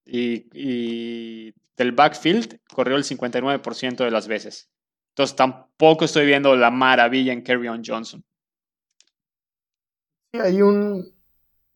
Y, 0.06 0.48
y 0.54 1.54
del 1.78 1.92
backfield 1.94 2.60
corrió 2.74 2.96
el 2.96 3.04
59% 3.04 4.04
de 4.04 4.12
las 4.12 4.28
veces. 4.28 4.70
Entonces 5.14 5.36
tampoco 5.36 6.06
estoy 6.06 6.26
viendo 6.26 6.56
la 6.56 6.72
maravilla 6.72 7.34
en 7.34 7.42
Carry 7.42 7.68
On 7.68 7.84
Johnson. 7.86 8.24
Sí, 10.34 10.40
hay 10.40 10.62
un, 10.62 11.14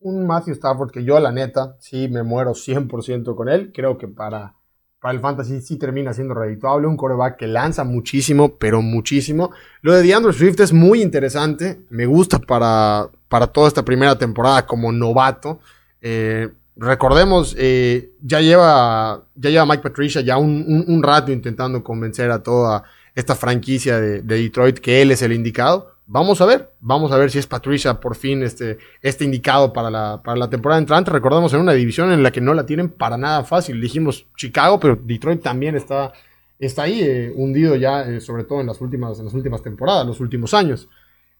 un 0.00 0.26
Matthew 0.26 0.54
Stafford 0.54 0.90
que 0.90 1.04
yo, 1.04 1.18
la 1.20 1.30
neta, 1.30 1.76
sí 1.78 2.08
me 2.08 2.24
muero 2.24 2.54
100% 2.54 3.36
con 3.36 3.48
él. 3.48 3.70
Creo 3.72 3.96
que 3.96 4.08
para, 4.08 4.54
para 5.00 5.14
el 5.14 5.20
fantasy 5.20 5.60
sí 5.60 5.78
termina 5.78 6.12
siendo 6.12 6.34
redituable. 6.34 6.88
Un 6.88 6.96
coreback 6.96 7.36
que 7.36 7.46
lanza 7.46 7.84
muchísimo, 7.84 8.56
pero 8.56 8.82
muchísimo. 8.82 9.52
Lo 9.82 9.92
de 9.92 10.02
DeAndre 10.02 10.32
Swift 10.32 10.58
es 10.58 10.72
muy 10.72 11.02
interesante. 11.02 11.80
Me 11.90 12.06
gusta 12.06 12.40
para, 12.40 13.08
para 13.28 13.46
toda 13.46 13.68
esta 13.68 13.84
primera 13.84 14.18
temporada 14.18 14.66
como 14.66 14.90
novato. 14.90 15.60
Eh, 16.00 16.48
recordemos, 16.78 17.54
eh, 17.58 18.12
ya, 18.22 18.40
lleva, 18.40 19.22
ya 19.34 19.50
lleva 19.50 19.66
Mike 19.66 19.82
Patricia 19.82 20.20
ya 20.20 20.36
un, 20.38 20.84
un- 20.86 21.02
rato 21.02 21.32
intentando 21.32 21.82
convencer 21.82 22.30
a 22.30 22.42
toda 22.42 22.84
esta 23.14 23.34
franquicia 23.34 24.00
de, 24.00 24.22
de 24.22 24.36
Detroit 24.36 24.78
que 24.78 25.02
él 25.02 25.10
es 25.10 25.22
el 25.22 25.32
indicado. 25.32 25.92
Vamos 26.06 26.40
a 26.40 26.46
ver, 26.46 26.70
vamos 26.80 27.12
a 27.12 27.18
ver 27.18 27.30
si 27.30 27.38
es 27.38 27.46
Patricia 27.46 28.00
por 28.00 28.16
fin 28.16 28.42
este, 28.42 28.78
este 29.02 29.24
indicado 29.26 29.72
para 29.74 29.90
la, 29.90 30.22
para 30.24 30.38
la 30.38 30.48
temporada 30.48 30.80
entrante. 30.80 31.10
Recordemos 31.10 31.52
en 31.52 31.60
una 31.60 31.72
división 31.72 32.12
en 32.12 32.22
la 32.22 32.30
que 32.30 32.40
no 32.40 32.54
la 32.54 32.64
tienen 32.64 32.88
para 32.88 33.18
nada 33.18 33.44
fácil. 33.44 33.78
Dijimos 33.80 34.26
Chicago, 34.36 34.80
pero 34.80 34.96
Detroit 35.02 35.42
también 35.42 35.76
está, 35.76 36.12
está 36.58 36.84
ahí 36.84 37.02
eh, 37.02 37.32
hundido 37.36 37.76
ya, 37.76 38.02
eh, 38.08 38.20
sobre 38.20 38.44
todo 38.44 38.60
en 38.62 38.68
las, 38.68 38.80
últimas, 38.80 39.18
en 39.18 39.26
las 39.26 39.34
últimas 39.34 39.62
temporadas, 39.62 40.06
los 40.06 40.20
últimos 40.20 40.54
años. 40.54 40.88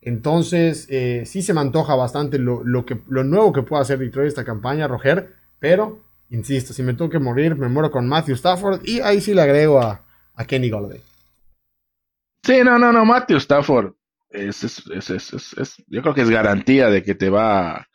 Entonces, 0.09 0.87
eh, 0.89 1.25
sí 1.27 1.43
se 1.43 1.53
me 1.53 1.61
antoja 1.61 1.95
bastante 1.95 2.39
lo, 2.39 2.65
lo, 2.65 2.87
que, 2.87 2.99
lo 3.09 3.25
nuevo 3.25 3.53
que 3.53 3.63
pueda 3.63 3.83
hacer 3.83 3.99
Detroit 3.99 4.29
esta 4.29 4.43
campaña, 4.43 4.89
Roger. 4.89 5.35
Pero, 5.59 6.03
insisto, 6.31 6.73
si 6.73 6.83
me 6.83 6.95
tengo 6.95 7.11
que 7.11 7.19
morir, 7.19 7.57
me 7.57 7.69
muero 7.69 7.91
con 7.91 8.09
Matthew 8.09 8.37
Stafford 8.37 8.81
y 8.87 9.01
ahí 9.01 9.21
sí 9.21 9.35
le 9.35 9.43
agrego 9.43 9.81
a, 9.83 10.07
a 10.35 10.45
Kenny 10.47 10.71
Golladay. 10.71 11.03
Sí, 12.43 12.61
no, 12.65 12.79
no, 12.79 12.91
no, 12.91 13.05
Matthew 13.05 13.37
Stafford. 13.37 13.93
Es- 14.31 14.65
es- 14.65 15.53
es- 15.59 15.85
yo 15.89 16.01
creo 16.03 16.15
que 16.15 16.23
es 16.23 16.31
garantía 16.31 16.89
de 16.89 17.03
que 17.03 17.15
te 17.15 17.29
va, 17.29 17.87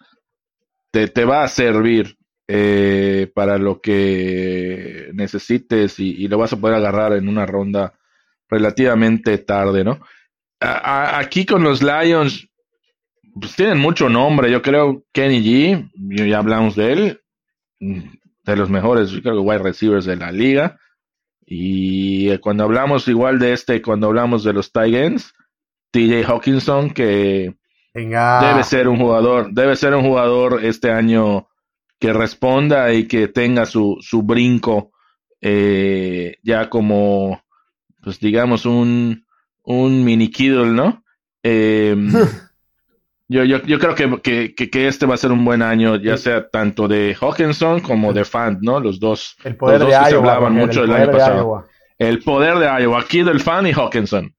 te, 0.91 1.07
te 1.07 1.25
va 1.25 1.43
a 1.43 1.47
servir 1.47 2.15
eh, 2.47 3.31
para 3.33 3.57
lo 3.57 3.81
que 3.81 5.09
necesites 5.13 5.99
y, 5.99 6.11
y 6.23 6.27
lo 6.27 6.37
vas 6.37 6.53
a 6.53 6.57
poder 6.57 6.75
agarrar 6.75 7.13
en 7.13 7.27
una 7.27 7.45
ronda 7.45 7.93
relativamente 8.49 9.37
tarde, 9.39 9.83
¿no? 9.83 9.99
A- 10.63 10.77
a- 11.17 11.19
aquí 11.19 11.45
con 11.45 11.63
los 11.63 11.81
Lions, 11.83 12.47
pues 13.39 13.55
tienen 13.55 13.79
mucho 13.79 14.09
nombre. 14.09 14.51
Yo 14.51 14.61
creo 14.61 15.03
Kenny 15.11 15.41
G, 15.43 15.89
ya 16.27 16.37
hablamos 16.37 16.75
de 16.75 16.93
él, 16.93 17.21
de 17.79 18.55
los 18.55 18.69
mejores, 18.69 19.09
yo 19.11 19.21
creo 19.21 19.35
que 19.35 19.39
wide 19.41 19.59
receivers 19.63 20.05
de 20.05 20.15
la 20.15 20.31
liga. 20.31 20.77
Y 21.45 22.29
eh, 22.29 22.39
cuando 22.39 22.63
hablamos 22.63 23.07
igual 23.07 23.37
de 23.39 23.53
este, 23.53 23.81
cuando 23.81 24.07
hablamos 24.07 24.43
de 24.43 24.53
los 24.53 24.71
tight 24.71 24.95
ends, 24.95 25.33
TJ 25.91 26.23
Hawkinson, 26.25 26.91
que 26.91 27.53
Venga. 27.93 28.39
debe 28.39 28.63
ser 28.63 28.87
un 28.87 28.97
jugador, 28.97 29.51
debe 29.51 29.75
ser 29.75 29.93
un 29.93 30.03
jugador 30.03 30.63
este 30.63 30.89
año 30.91 31.47
que 31.99 32.13
responda 32.13 32.93
y 32.93 33.07
que 33.07 33.27
tenga 33.27 33.65
su, 33.65 33.97
su 34.01 34.23
brinco 34.23 34.91
eh, 35.41 36.37
ya 36.43 36.69
como, 36.69 37.43
pues 38.01 38.19
digamos, 38.19 38.65
un, 38.65 39.22
un 39.63 40.03
mini 40.03 40.29
Kiddle, 40.29 40.67
¿no? 40.71 41.03
Eh, 41.43 41.95
yo, 43.27 43.43
yo, 43.43 43.61
yo 43.63 43.79
creo 43.79 43.95
que, 43.95 44.53
que, 44.55 44.69
que, 44.69 44.87
este 44.87 45.05
va 45.05 45.15
a 45.15 45.17
ser 45.17 45.31
un 45.31 45.43
buen 45.45 45.61
año, 45.61 45.95
ya 45.97 46.17
sea 46.17 46.49
tanto 46.49 46.87
de 46.87 47.15
Hawkinson 47.19 47.79
como 47.81 48.13
de 48.13 48.25
Fant, 48.25 48.59
¿no? 48.61 48.79
Los 48.79 48.99
dos. 48.99 49.35
El 49.43 49.55
poder 49.55 49.79
los 49.79 49.89
de 49.89 49.95
dos 49.95 50.03
que 50.03 50.09
se 50.09 50.15
hablaban 50.17 50.53
mucho 50.53 50.83
el 50.83 50.89
el 50.89 50.95
año 50.95 51.05
de 51.07 51.11
pasado. 51.13 51.37
Iowa. 51.37 51.65
El 51.97 52.19
poder 52.23 52.57
de 52.57 52.83
Iowa, 52.83 53.05
Kittle, 53.07 53.39
Fan 53.39 53.67
y 53.67 53.71
Hawkinson. 53.73 54.33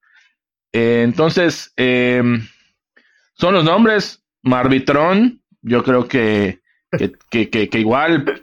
Eh, 0.72 1.02
entonces, 1.04 1.72
eh, 1.76 2.22
son 3.34 3.54
los 3.54 3.64
nombres. 3.64 4.22
Marvitron, 4.42 5.40
yo 5.62 5.82
creo 5.82 6.06
que, 6.06 6.60
que, 6.98 7.12
que, 7.30 7.48
que- 7.48 7.68
que 7.70 7.78
igual 7.80 8.42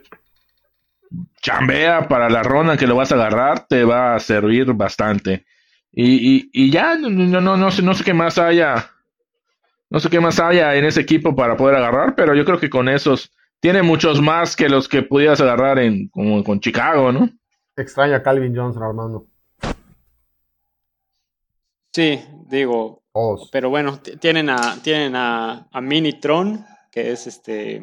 chambea 1.40 2.08
para 2.08 2.28
la 2.30 2.42
ronda 2.42 2.76
que 2.76 2.86
lo 2.86 2.96
vas 2.96 3.12
a 3.12 3.16
agarrar, 3.16 3.66
te 3.66 3.84
va 3.84 4.14
a 4.14 4.20
servir 4.20 4.72
bastante. 4.72 5.44
Y, 5.92 6.36
y, 6.36 6.50
y 6.52 6.70
ya, 6.70 6.96
no, 6.96 7.10
no, 7.10 7.40
no, 7.40 7.56
no 7.56 7.70
sé, 7.70 7.82
no 7.82 7.94
sé 7.94 8.04
qué 8.04 8.14
más 8.14 8.38
haya. 8.38 8.90
No 9.90 10.00
sé 10.00 10.08
qué 10.08 10.20
más 10.20 10.40
haya 10.40 10.74
en 10.74 10.86
ese 10.86 11.02
equipo 11.02 11.36
para 11.36 11.56
poder 11.56 11.76
agarrar, 11.76 12.14
pero 12.14 12.34
yo 12.34 12.44
creo 12.46 12.58
que 12.58 12.70
con 12.70 12.88
esos 12.88 13.30
tiene 13.60 13.82
muchos 13.82 14.22
más 14.22 14.56
que 14.56 14.68
los 14.68 14.88
que 14.88 15.02
pudieras 15.02 15.40
agarrar 15.40 15.78
en 15.78 16.08
como 16.08 16.42
con 16.42 16.60
Chicago, 16.60 17.12
¿no? 17.12 17.28
Extraño 17.76 18.16
a 18.16 18.22
Calvin 18.22 18.56
Johnson, 18.56 18.82
Armando. 18.82 19.26
Sí, 21.92 22.20
digo, 22.48 23.02
Todos. 23.12 23.50
pero 23.52 23.68
bueno, 23.68 23.98
tienen 24.00 24.48
a, 24.48 24.78
tienen 24.82 25.14
a, 25.14 25.68
a 25.70 25.80
Minitron, 25.82 26.64
que 26.90 27.12
es 27.12 27.26
este 27.26 27.82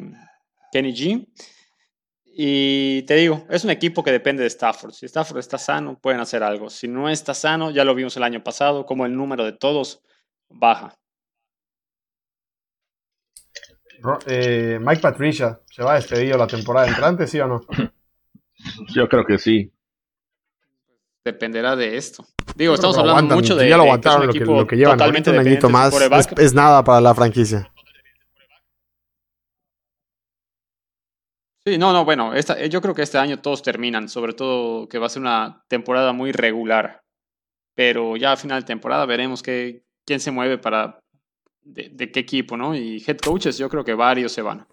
Kenny 0.72 0.92
G. 0.92 1.26
Y 2.42 3.02
te 3.02 3.16
digo, 3.16 3.44
es 3.50 3.64
un 3.64 3.70
equipo 3.70 4.02
que 4.02 4.10
depende 4.10 4.42
de 4.42 4.46
Stafford. 4.46 4.92
Si 4.92 5.04
Stafford 5.04 5.40
está 5.40 5.58
sano, 5.58 5.98
pueden 6.00 6.20
hacer 6.20 6.42
algo. 6.42 6.70
Si 6.70 6.88
no 6.88 7.10
está 7.10 7.34
sano, 7.34 7.70
ya 7.70 7.84
lo 7.84 7.94
vimos 7.94 8.16
el 8.16 8.22
año 8.22 8.42
pasado, 8.42 8.86
como 8.86 9.04
el 9.04 9.14
número 9.14 9.44
de 9.44 9.52
todos 9.52 10.00
baja. 10.48 10.94
Eh, 14.26 14.78
Mike 14.80 15.02
Patricia, 15.02 15.60
¿se 15.70 15.82
va 15.82 15.96
despedido 15.96 16.38
la 16.38 16.46
temporada 16.46 16.88
entrante, 16.88 17.26
sí 17.26 17.38
o 17.40 17.46
no? 17.46 17.60
Yo 18.94 19.06
creo 19.06 19.26
que 19.26 19.36
sí. 19.36 19.70
Dependerá 21.22 21.76
de 21.76 21.98
esto. 21.98 22.24
Digo, 22.56 22.72
estamos 22.72 22.96
hablando 22.96 23.18
aguantan, 23.18 23.36
mucho 23.36 23.54
de, 23.54 23.68
Ya 23.68 23.76
lo 23.76 23.84
de 23.84 23.90
que 23.90 23.96
es 23.98 24.06
un 24.06 24.12
aguantaron 24.12 24.26
lo 24.28 24.32
que, 24.32 24.38
lo 24.40 24.66
que 24.66 24.76
llevan. 24.76 24.96
totalmente 24.96 25.28
Ahorita 25.28 25.42
un 25.42 25.46
añito 25.46 25.66
de 25.66 25.72
más. 25.74 26.26
Es, 26.34 26.38
es 26.38 26.54
nada 26.54 26.82
para 26.84 27.02
la 27.02 27.14
franquicia. 27.14 27.69
Sí, 31.66 31.76
no, 31.76 31.92
no, 31.92 32.04
bueno, 32.04 32.32
esta, 32.34 32.58
eh, 32.58 32.68
yo 32.70 32.80
creo 32.80 32.94
que 32.94 33.02
este 33.02 33.18
año 33.18 33.40
todos 33.40 33.62
terminan, 33.62 34.08
sobre 34.08 34.32
todo 34.32 34.88
que 34.88 34.98
va 34.98 35.06
a 35.06 35.10
ser 35.10 35.20
una 35.22 35.62
temporada 35.68 36.12
muy 36.12 36.32
regular. 36.32 37.02
Pero 37.74 38.16
ya 38.16 38.32
a 38.32 38.36
final 38.38 38.62
de 38.62 38.66
temporada 38.66 39.06
veremos 39.06 39.42
qué, 39.42 39.84
quién 40.06 40.20
se 40.20 40.30
mueve 40.32 40.58
para 40.58 41.00
de, 41.62 41.90
de 41.90 42.12
qué 42.12 42.20
equipo, 42.20 42.56
¿no? 42.56 42.74
Y 42.76 43.04
head 43.06 43.18
coaches, 43.18 43.58
yo 43.58 43.68
creo 43.70 43.84
que 43.84 43.94
varios 43.94 44.32
se 44.32 44.42
van. 44.42 44.66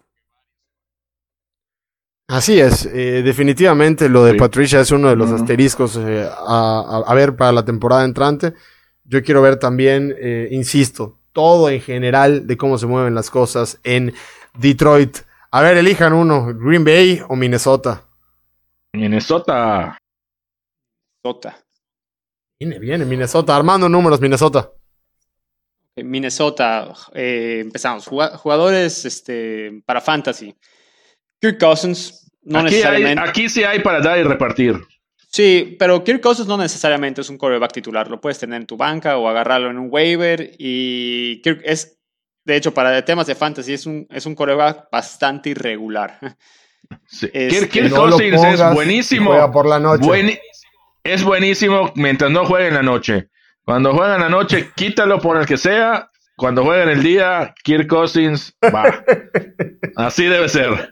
Así 2.28 2.60
es, 2.60 2.84
eh, 2.86 3.22
definitivamente 3.24 4.08
lo 4.10 4.22
de 4.24 4.34
Sí. 4.34 4.38
Patricia 4.38 4.80
es 4.80 4.90
uno 4.90 5.08
de 5.08 5.16
los 5.16 5.30
asteriscos 5.32 5.96
eh, 5.96 6.28
a, 6.30 6.80
a- 7.06 7.10
a 7.10 7.14
ver 7.14 7.36
para 7.36 7.52
la 7.52 7.64
temporada 7.64 8.04
entrante. 8.04 8.52
Yo 9.04 9.22
quiero 9.22 9.40
ver 9.40 9.56
también, 9.56 10.14
eh, 10.18 10.48
insisto, 10.50 11.18
todo 11.32 11.70
en 11.70 11.80
general 11.80 12.46
de 12.46 12.56
cómo 12.58 12.76
se 12.76 12.86
mueven 12.86 13.14
las 13.14 13.30
cosas 13.30 13.80
en 13.82 14.12
Detroit. 14.58 15.18
A 15.50 15.62
ver, 15.62 15.76
elijan 15.78 16.12
uno, 16.12 16.46
Green 16.54 16.84
Bay 16.84 17.20
o 17.28 17.36
Minnesota. 17.36 18.04
Minnesota. 18.92 19.96
Sota. 21.24 21.58
Viene, 22.60 22.78
viene, 22.78 23.04
Minnesota. 23.04 23.56
Armando 23.56 23.88
números, 23.88 24.20
Minnesota. 24.20 24.70
Minnesota, 25.96 26.92
eh, 27.14 27.58
empezamos. 27.62 28.06
Juga- 28.06 28.36
Jugadores 28.36 29.04
este, 29.04 29.82
para 29.84 30.00
fantasy. 30.00 30.54
Kirk 31.40 31.58
Cousins, 31.58 32.30
no 32.42 32.60
aquí, 32.60 32.68
hay, 32.68 32.72
necesariamente. 32.74 33.22
aquí 33.28 33.48
sí 33.48 33.64
hay 33.64 33.80
para 33.80 34.00
dar 34.00 34.18
y 34.18 34.22
repartir. 34.22 34.76
Sí, 35.30 35.76
pero 35.78 36.02
Kirk 36.04 36.20
Cousins 36.22 36.48
no 36.48 36.56
necesariamente 36.56 37.20
es 37.20 37.28
un 37.30 37.36
coreback 37.38 37.72
titular. 37.72 38.08
Lo 38.08 38.20
puedes 38.20 38.38
tener 38.38 38.60
en 38.60 38.66
tu 38.66 38.76
banca 38.76 39.18
o 39.18 39.28
agarrarlo 39.28 39.70
en 39.70 39.78
un 39.78 39.88
waiver. 39.90 40.52
Y 40.58 41.40
Kirk 41.42 41.60
es, 41.64 41.97
de 42.48 42.56
hecho, 42.56 42.72
para 42.72 43.04
temas 43.04 43.26
de 43.26 43.34
fantasy, 43.34 43.74
es 43.74 43.84
un, 43.86 44.06
es 44.10 44.24
un 44.24 44.34
coreback 44.34 44.88
bastante 44.90 45.50
irregular. 45.50 46.18
Sí. 47.06 47.28
Este, 47.34 47.68
Kirk, 47.68 47.70
Kirk 47.70 47.90
No 47.90 48.06
lo 48.06 48.10
Cousins 48.12 48.36
pongas 48.36 48.60
es 48.60 48.74
buenísimo. 48.74 49.30
juega 49.30 49.52
por 49.52 49.66
la 49.66 49.78
noche. 49.78 50.40
Es 51.04 51.22
buenísimo 51.22 51.92
mientras 51.96 52.30
no 52.30 52.46
juegue 52.46 52.68
en 52.68 52.74
la 52.74 52.82
noche. 52.82 53.28
Cuando 53.62 53.92
juega 53.92 54.14
en 54.14 54.22
la 54.22 54.28
noche, 54.30 54.70
quítalo 54.74 55.20
por 55.20 55.36
el 55.36 55.44
que 55.44 55.58
sea. 55.58 56.10
Cuando 56.36 56.64
juega 56.64 56.84
en 56.84 56.88
el 56.88 57.02
día, 57.02 57.54
Kirk 57.62 57.86
Cousins 57.88 58.56
va. 58.74 59.04
Así 59.96 60.24
debe 60.24 60.48
ser. 60.48 60.90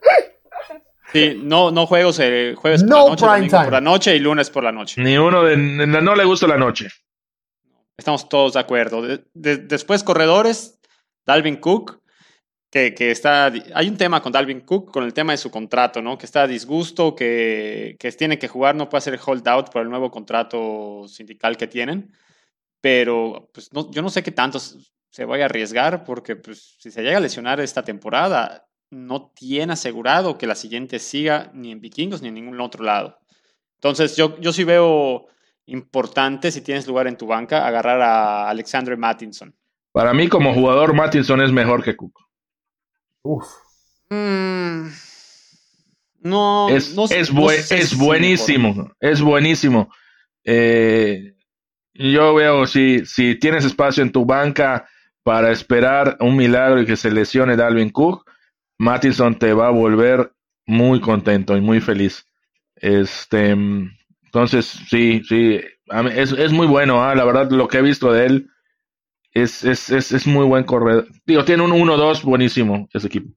Sí, 1.12 1.40
no, 1.42 1.70
no 1.70 1.86
juegos 1.86 2.18
eh, 2.20 2.54
jueves 2.58 2.82
por 2.82 2.90
No 2.90 3.04
la 3.04 3.10
noche, 3.10 3.26
prime 3.26 3.48
time. 3.48 3.62
por 3.64 3.72
la 3.72 3.80
noche 3.80 4.14
y 4.16 4.18
lunes 4.18 4.50
por 4.50 4.64
la 4.64 4.72
noche. 4.72 5.00
Ni 5.02 5.16
uno 5.16 5.44
de, 5.44 5.56
no 5.56 6.14
le 6.14 6.24
gusta 6.24 6.46
la 6.46 6.58
noche. 6.58 6.88
Estamos 7.96 8.28
todos 8.28 8.52
de 8.52 8.60
acuerdo. 8.60 9.00
De- 9.00 9.24
de- 9.32 9.56
después, 9.56 10.02
corredores, 10.02 10.75
Dalvin 11.26 11.56
Cook, 11.56 12.00
que, 12.70 12.94
que 12.94 13.10
está. 13.10 13.52
Hay 13.74 13.88
un 13.88 13.96
tema 13.96 14.22
con 14.22 14.32
Dalvin 14.32 14.60
Cook, 14.60 14.92
con 14.92 15.04
el 15.04 15.12
tema 15.12 15.32
de 15.32 15.38
su 15.38 15.50
contrato, 15.50 16.00
¿no? 16.00 16.16
Que 16.16 16.26
está 16.26 16.42
a 16.42 16.46
disgusto, 16.46 17.14
que, 17.14 17.96
que 17.98 18.12
tiene 18.12 18.38
que 18.38 18.48
jugar, 18.48 18.74
no 18.74 18.88
puede 18.88 18.98
hacer 18.98 19.18
holdout 19.24 19.70
por 19.70 19.82
el 19.82 19.90
nuevo 19.90 20.10
contrato 20.10 21.06
sindical 21.08 21.56
que 21.56 21.66
tienen. 21.66 22.12
Pero 22.80 23.50
pues, 23.52 23.72
no, 23.72 23.90
yo 23.90 24.02
no 24.02 24.10
sé 24.10 24.22
qué 24.22 24.30
tanto 24.32 24.58
se 24.60 25.24
vaya 25.24 25.44
a 25.44 25.46
arriesgar, 25.46 26.04
porque 26.04 26.36
pues, 26.36 26.76
si 26.78 26.90
se 26.90 27.02
llega 27.02 27.18
a 27.18 27.20
lesionar 27.20 27.60
esta 27.60 27.82
temporada, 27.82 28.68
no 28.90 29.32
tiene 29.34 29.72
asegurado 29.72 30.38
que 30.38 30.46
la 30.46 30.54
siguiente 30.54 30.98
siga 30.98 31.50
ni 31.54 31.72
en 31.72 31.80
vikingos 31.80 32.22
ni 32.22 32.28
en 32.28 32.34
ningún 32.34 32.60
otro 32.60 32.84
lado. 32.84 33.18
Entonces, 33.74 34.16
yo, 34.16 34.38
yo 34.40 34.52
sí 34.52 34.64
veo 34.64 35.26
importante, 35.66 36.52
si 36.52 36.60
tienes 36.60 36.86
lugar 36.86 37.08
en 37.08 37.16
tu 37.16 37.26
banca, 37.26 37.66
agarrar 37.66 38.00
a 38.00 38.48
Alexander 38.48 38.96
Mattinson. 38.96 39.54
Para 39.96 40.12
mí, 40.12 40.28
como 40.28 40.52
jugador, 40.52 40.92
Mattinson 40.92 41.40
es 41.40 41.50
mejor 41.50 41.82
que 41.82 41.96
Cook. 41.96 42.12
Uf. 43.22 43.46
Mm, 44.10 44.88
no, 46.20 46.68
Es, 46.68 46.94
no- 46.94 47.06
es, 47.06 47.32
no 47.32 47.40
bue- 47.40 47.56
sé 47.62 47.78
es 47.78 47.88
si 47.88 47.96
buenísimo. 47.96 48.92
Es 49.00 49.22
buenísimo. 49.22 49.90
Eh, 50.44 51.34
yo 51.94 52.34
veo 52.34 52.66
si, 52.66 53.06
si 53.06 53.36
tienes 53.36 53.64
espacio 53.64 54.02
en 54.02 54.12
tu 54.12 54.26
banca 54.26 54.86
para 55.22 55.50
esperar 55.50 56.18
un 56.20 56.36
milagro 56.36 56.82
y 56.82 56.84
que 56.84 56.98
se 56.98 57.10
lesione 57.10 57.56
Dalvin 57.56 57.88
Cook, 57.88 58.30
Mattinson 58.78 59.38
te 59.38 59.54
va 59.54 59.68
a 59.68 59.70
volver 59.70 60.30
muy 60.66 61.00
contento 61.00 61.56
y 61.56 61.62
muy 61.62 61.80
feliz. 61.80 62.26
Este, 62.74 63.52
entonces, 64.26 64.66
sí, 64.90 65.22
sí, 65.26 65.58
a 65.88 66.02
mí- 66.02 66.10
es, 66.14 66.32
es 66.32 66.52
muy 66.52 66.66
bueno, 66.66 67.02
ah, 67.02 67.14
la 67.14 67.24
verdad, 67.24 67.50
lo 67.50 67.66
que 67.66 67.78
he 67.78 67.82
visto 67.82 68.12
de 68.12 68.26
él 68.26 68.50
es, 69.42 69.64
es, 69.64 69.90
es, 69.90 70.12
es 70.12 70.26
muy 70.26 70.46
buen 70.46 70.64
corredor. 70.64 71.06
Digo, 71.26 71.44
tiene 71.44 71.62
un 71.62 71.72
1-2 71.72 72.22
buenísimo 72.22 72.88
ese 72.92 73.06
equipo. 73.06 73.30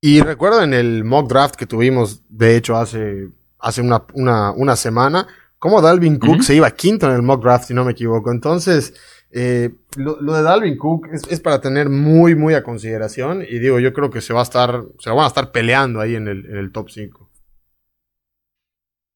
Y 0.00 0.20
recuerdo 0.20 0.62
en 0.62 0.72
el 0.72 1.04
mock 1.04 1.28
draft 1.28 1.56
que 1.56 1.66
tuvimos, 1.66 2.22
de 2.28 2.56
hecho, 2.56 2.76
hace, 2.76 3.28
hace 3.58 3.82
una, 3.82 4.04
una, 4.14 4.52
una 4.52 4.76
semana, 4.76 5.26
cómo 5.58 5.82
Dalvin 5.82 6.18
Cook 6.18 6.42
se 6.42 6.54
iba 6.54 6.70
quinto 6.70 7.06
en 7.06 7.16
el 7.16 7.22
mock 7.22 7.42
draft, 7.42 7.66
si 7.66 7.74
no 7.74 7.84
me 7.84 7.92
equivoco. 7.92 8.30
Entonces, 8.30 8.94
eh, 9.32 9.70
lo, 9.96 10.20
lo 10.20 10.32
de 10.34 10.42
Dalvin 10.42 10.78
Cook 10.78 11.08
es, 11.12 11.22
es 11.28 11.40
para 11.40 11.60
tener 11.60 11.90
muy, 11.90 12.34
muy 12.34 12.54
a 12.54 12.62
consideración. 12.62 13.42
Y 13.42 13.58
digo, 13.58 13.78
yo 13.80 13.92
creo 13.92 14.10
que 14.10 14.20
se 14.20 14.32
va 14.32 14.40
a 14.40 14.44
estar, 14.44 14.84
se 15.00 15.10
lo 15.10 15.16
van 15.16 15.24
a 15.24 15.28
estar 15.28 15.50
peleando 15.50 16.00
ahí 16.00 16.14
en 16.14 16.28
el, 16.28 16.46
en 16.46 16.56
el 16.56 16.72
top 16.72 16.88
5. 16.88 17.30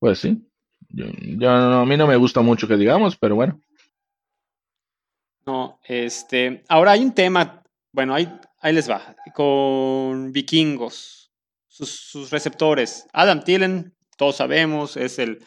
Pues 0.00 0.18
sí. 0.18 0.44
Yo, 0.90 1.06
yo 1.38 1.50
a 1.50 1.86
mí 1.86 1.96
no 1.96 2.06
me 2.06 2.16
gusta 2.16 2.40
mucho 2.42 2.68
que 2.68 2.76
digamos, 2.76 3.16
pero 3.16 3.36
bueno. 3.36 3.60
No, 5.46 5.78
este. 5.84 6.62
Ahora 6.68 6.92
hay 6.92 7.02
un 7.02 7.14
tema. 7.14 7.62
Bueno, 7.92 8.14
ahí, 8.14 8.28
ahí 8.60 8.72
les 8.72 8.88
va. 8.88 9.14
Con 9.34 10.32
vikingos. 10.32 11.30
Sus, 11.68 11.90
sus 11.90 12.30
receptores. 12.30 13.06
Adam 13.12 13.42
Thielen, 13.42 13.94
todos 14.16 14.36
sabemos, 14.36 14.96
es 14.96 15.18
el, 15.18 15.44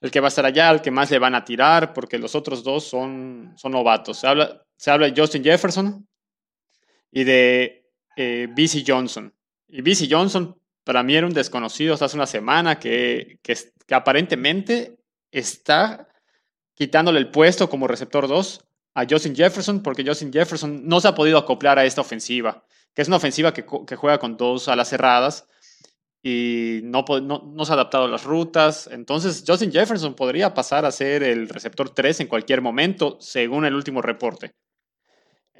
el 0.00 0.10
que 0.10 0.18
va 0.18 0.26
a 0.26 0.28
estar 0.28 0.44
allá, 0.44 0.70
el 0.70 0.80
que 0.80 0.90
más 0.90 1.10
le 1.10 1.20
van 1.20 1.36
a 1.36 1.44
tirar, 1.44 1.92
porque 1.92 2.18
los 2.18 2.34
otros 2.34 2.64
dos 2.64 2.84
son, 2.84 3.54
son 3.56 3.72
novatos. 3.72 4.18
Se 4.18 4.26
habla, 4.26 4.60
se 4.76 4.90
habla 4.90 5.08
de 5.08 5.20
Justin 5.20 5.44
Jefferson 5.44 6.08
y 7.12 7.22
de 7.22 7.86
eh, 8.16 8.48
BC 8.50 8.82
Johnson. 8.84 9.32
Y 9.68 9.82
BC 9.82 10.08
Johnson, 10.10 10.60
para 10.82 11.04
mí 11.04 11.14
era 11.14 11.28
un 11.28 11.32
desconocido 11.32 11.94
hasta 11.94 12.06
hace 12.06 12.16
una 12.16 12.26
semana 12.26 12.80
que, 12.80 13.38
que, 13.42 13.56
que 13.86 13.94
aparentemente 13.94 14.96
está 15.30 16.08
quitándole 16.74 17.20
el 17.20 17.30
puesto 17.30 17.70
como 17.70 17.86
receptor 17.86 18.26
2 18.26 18.67
a 18.94 19.06
Justin 19.08 19.34
Jefferson, 19.34 19.82
porque 19.82 20.04
Justin 20.04 20.32
Jefferson 20.32 20.86
no 20.86 21.00
se 21.00 21.08
ha 21.08 21.14
podido 21.14 21.38
acoplar 21.38 21.78
a 21.78 21.84
esta 21.84 22.00
ofensiva, 22.00 22.64
que 22.94 23.02
es 23.02 23.08
una 23.08 23.18
ofensiva 23.18 23.52
que, 23.52 23.62
juega 23.62 24.18
con 24.18 24.36
dos 24.36 24.68
alas 24.68 24.88
cerradas 24.88 25.46
y 26.22 26.80
no, 26.82 27.04
no, 27.22 27.42
no 27.46 27.64
se 27.64 27.72
ha 27.72 27.74
adaptado 27.74 28.04
a 28.04 28.08
las 28.08 28.24
rutas. 28.24 28.88
Entonces, 28.90 29.44
Justin 29.46 29.70
Jefferson 29.70 30.14
podría 30.14 30.52
pasar 30.52 30.84
a 30.84 30.90
ser 30.90 31.22
el 31.22 31.48
receptor 31.48 31.90
3 31.90 32.20
en 32.20 32.26
cualquier 32.26 32.60
momento, 32.60 33.16
según 33.20 33.64
el 33.64 33.74
último 33.74 34.02
reporte. 34.02 34.52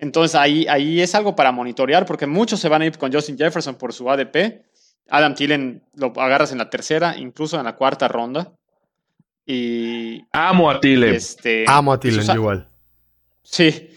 Entonces, 0.01 0.35
ahí, 0.35 0.67
ahí 0.69 1.01
es 1.01 1.15
algo 1.15 1.35
para 1.35 1.53
monitorear, 1.53 2.07
porque 2.07 2.27
muchos 2.27 2.61
se 2.61 2.69
van 2.69 2.83
a 2.83 2.87
ir 2.87 2.99
con 2.99 3.13
Justin 3.13 3.37
Jefferson 3.37 3.77
por 3.77 3.93
su 3.93 4.11
ADP. 4.11 4.63
Adam 5.09 5.35
Thielen 5.35 5.83
lo 5.95 6.13
agarras 6.17 6.53
en 6.53 6.59
la 6.59 6.71
tercera, 6.71 7.17
incluso 7.17 7.59
en 7.59 7.65
la 7.65 7.77
cuarta 7.77 8.09
ronda. 8.09 8.53
Y 9.47 10.23
Amo 10.33 10.71
a 10.71 10.81
Tile. 10.81 11.17
este, 11.17 11.65
Amo 11.67 11.93
a 11.93 12.01
Thielen 12.01 12.31
igual. 12.35 12.69
Sí, 13.51 13.91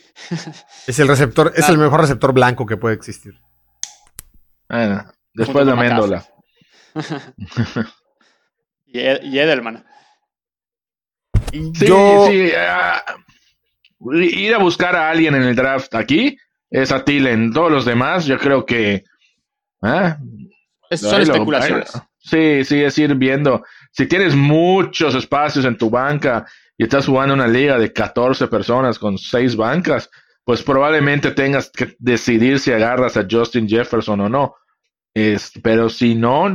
Es 0.87 0.99
el 0.99 1.07
receptor, 1.07 1.51
es 1.55 1.67
Ah. 1.67 1.71
el 1.71 1.77
mejor 1.77 2.01
receptor 2.01 2.31
blanco 2.33 2.65
que 2.65 2.77
puede 2.77 2.95
existir. 2.95 3.33
Ah, 4.69 5.11
después 5.33 5.65
de 5.65 5.71
Amendola. 5.73 6.25
y, 8.85 8.99
Ed- 8.99 9.23
y 9.23 9.39
Edelman. 9.39 9.85
Y 11.51 11.71
Sí, 11.75 11.85
yo, 11.87 12.27
sí. 12.29 12.51
ah, 12.57 13.03
ir 14.13 14.53
a 14.55 14.59
buscar 14.59 14.95
a 14.95 15.09
alguien 15.09 15.35
en 15.35 15.43
el 15.43 15.55
draft 15.55 15.93
aquí 15.95 16.37
es 16.69 16.91
a 16.91 17.03
Thielen. 17.03 17.51
Todos 17.53 17.71
los 17.71 17.85
demás, 17.85 18.25
yo 18.25 18.37
creo 18.37 18.65
que. 18.65 19.03
ah, 19.81 20.17
Es- 20.89 21.01
son 21.01 21.17
lo- 21.19 21.23
especulaciones. 21.33 21.93
ahí- 21.95 22.01
sí, 22.19 22.63
sí, 22.65 22.83
es 22.83 22.97
ir 22.97 23.15
viendo. 23.15 23.63
Si 23.91 24.05
tienes 24.07 24.35
muchos 24.35 25.15
espacios 25.15 25.65
en 25.65 25.77
tu 25.77 25.89
banca 25.89 26.45
y 26.81 26.83
estás 26.85 27.05
jugando 27.05 27.35
una 27.35 27.47
liga 27.47 27.77
de 27.77 27.93
14 27.93 28.47
personas 28.47 28.97
con 28.97 29.19
6 29.19 29.55
bancas, 29.55 30.09
pues 30.43 30.63
probablemente 30.63 31.29
tengas 31.29 31.69
que 31.69 31.95
decidir 31.99 32.59
si 32.59 32.71
agarras 32.71 33.17
a 33.17 33.27
Justin 33.29 33.67
Jefferson 33.69 34.19
o 34.21 34.29
no. 34.29 34.55
Es- 35.13 35.51
pero 35.61 35.89
si 35.89 36.15
no, 36.15 36.49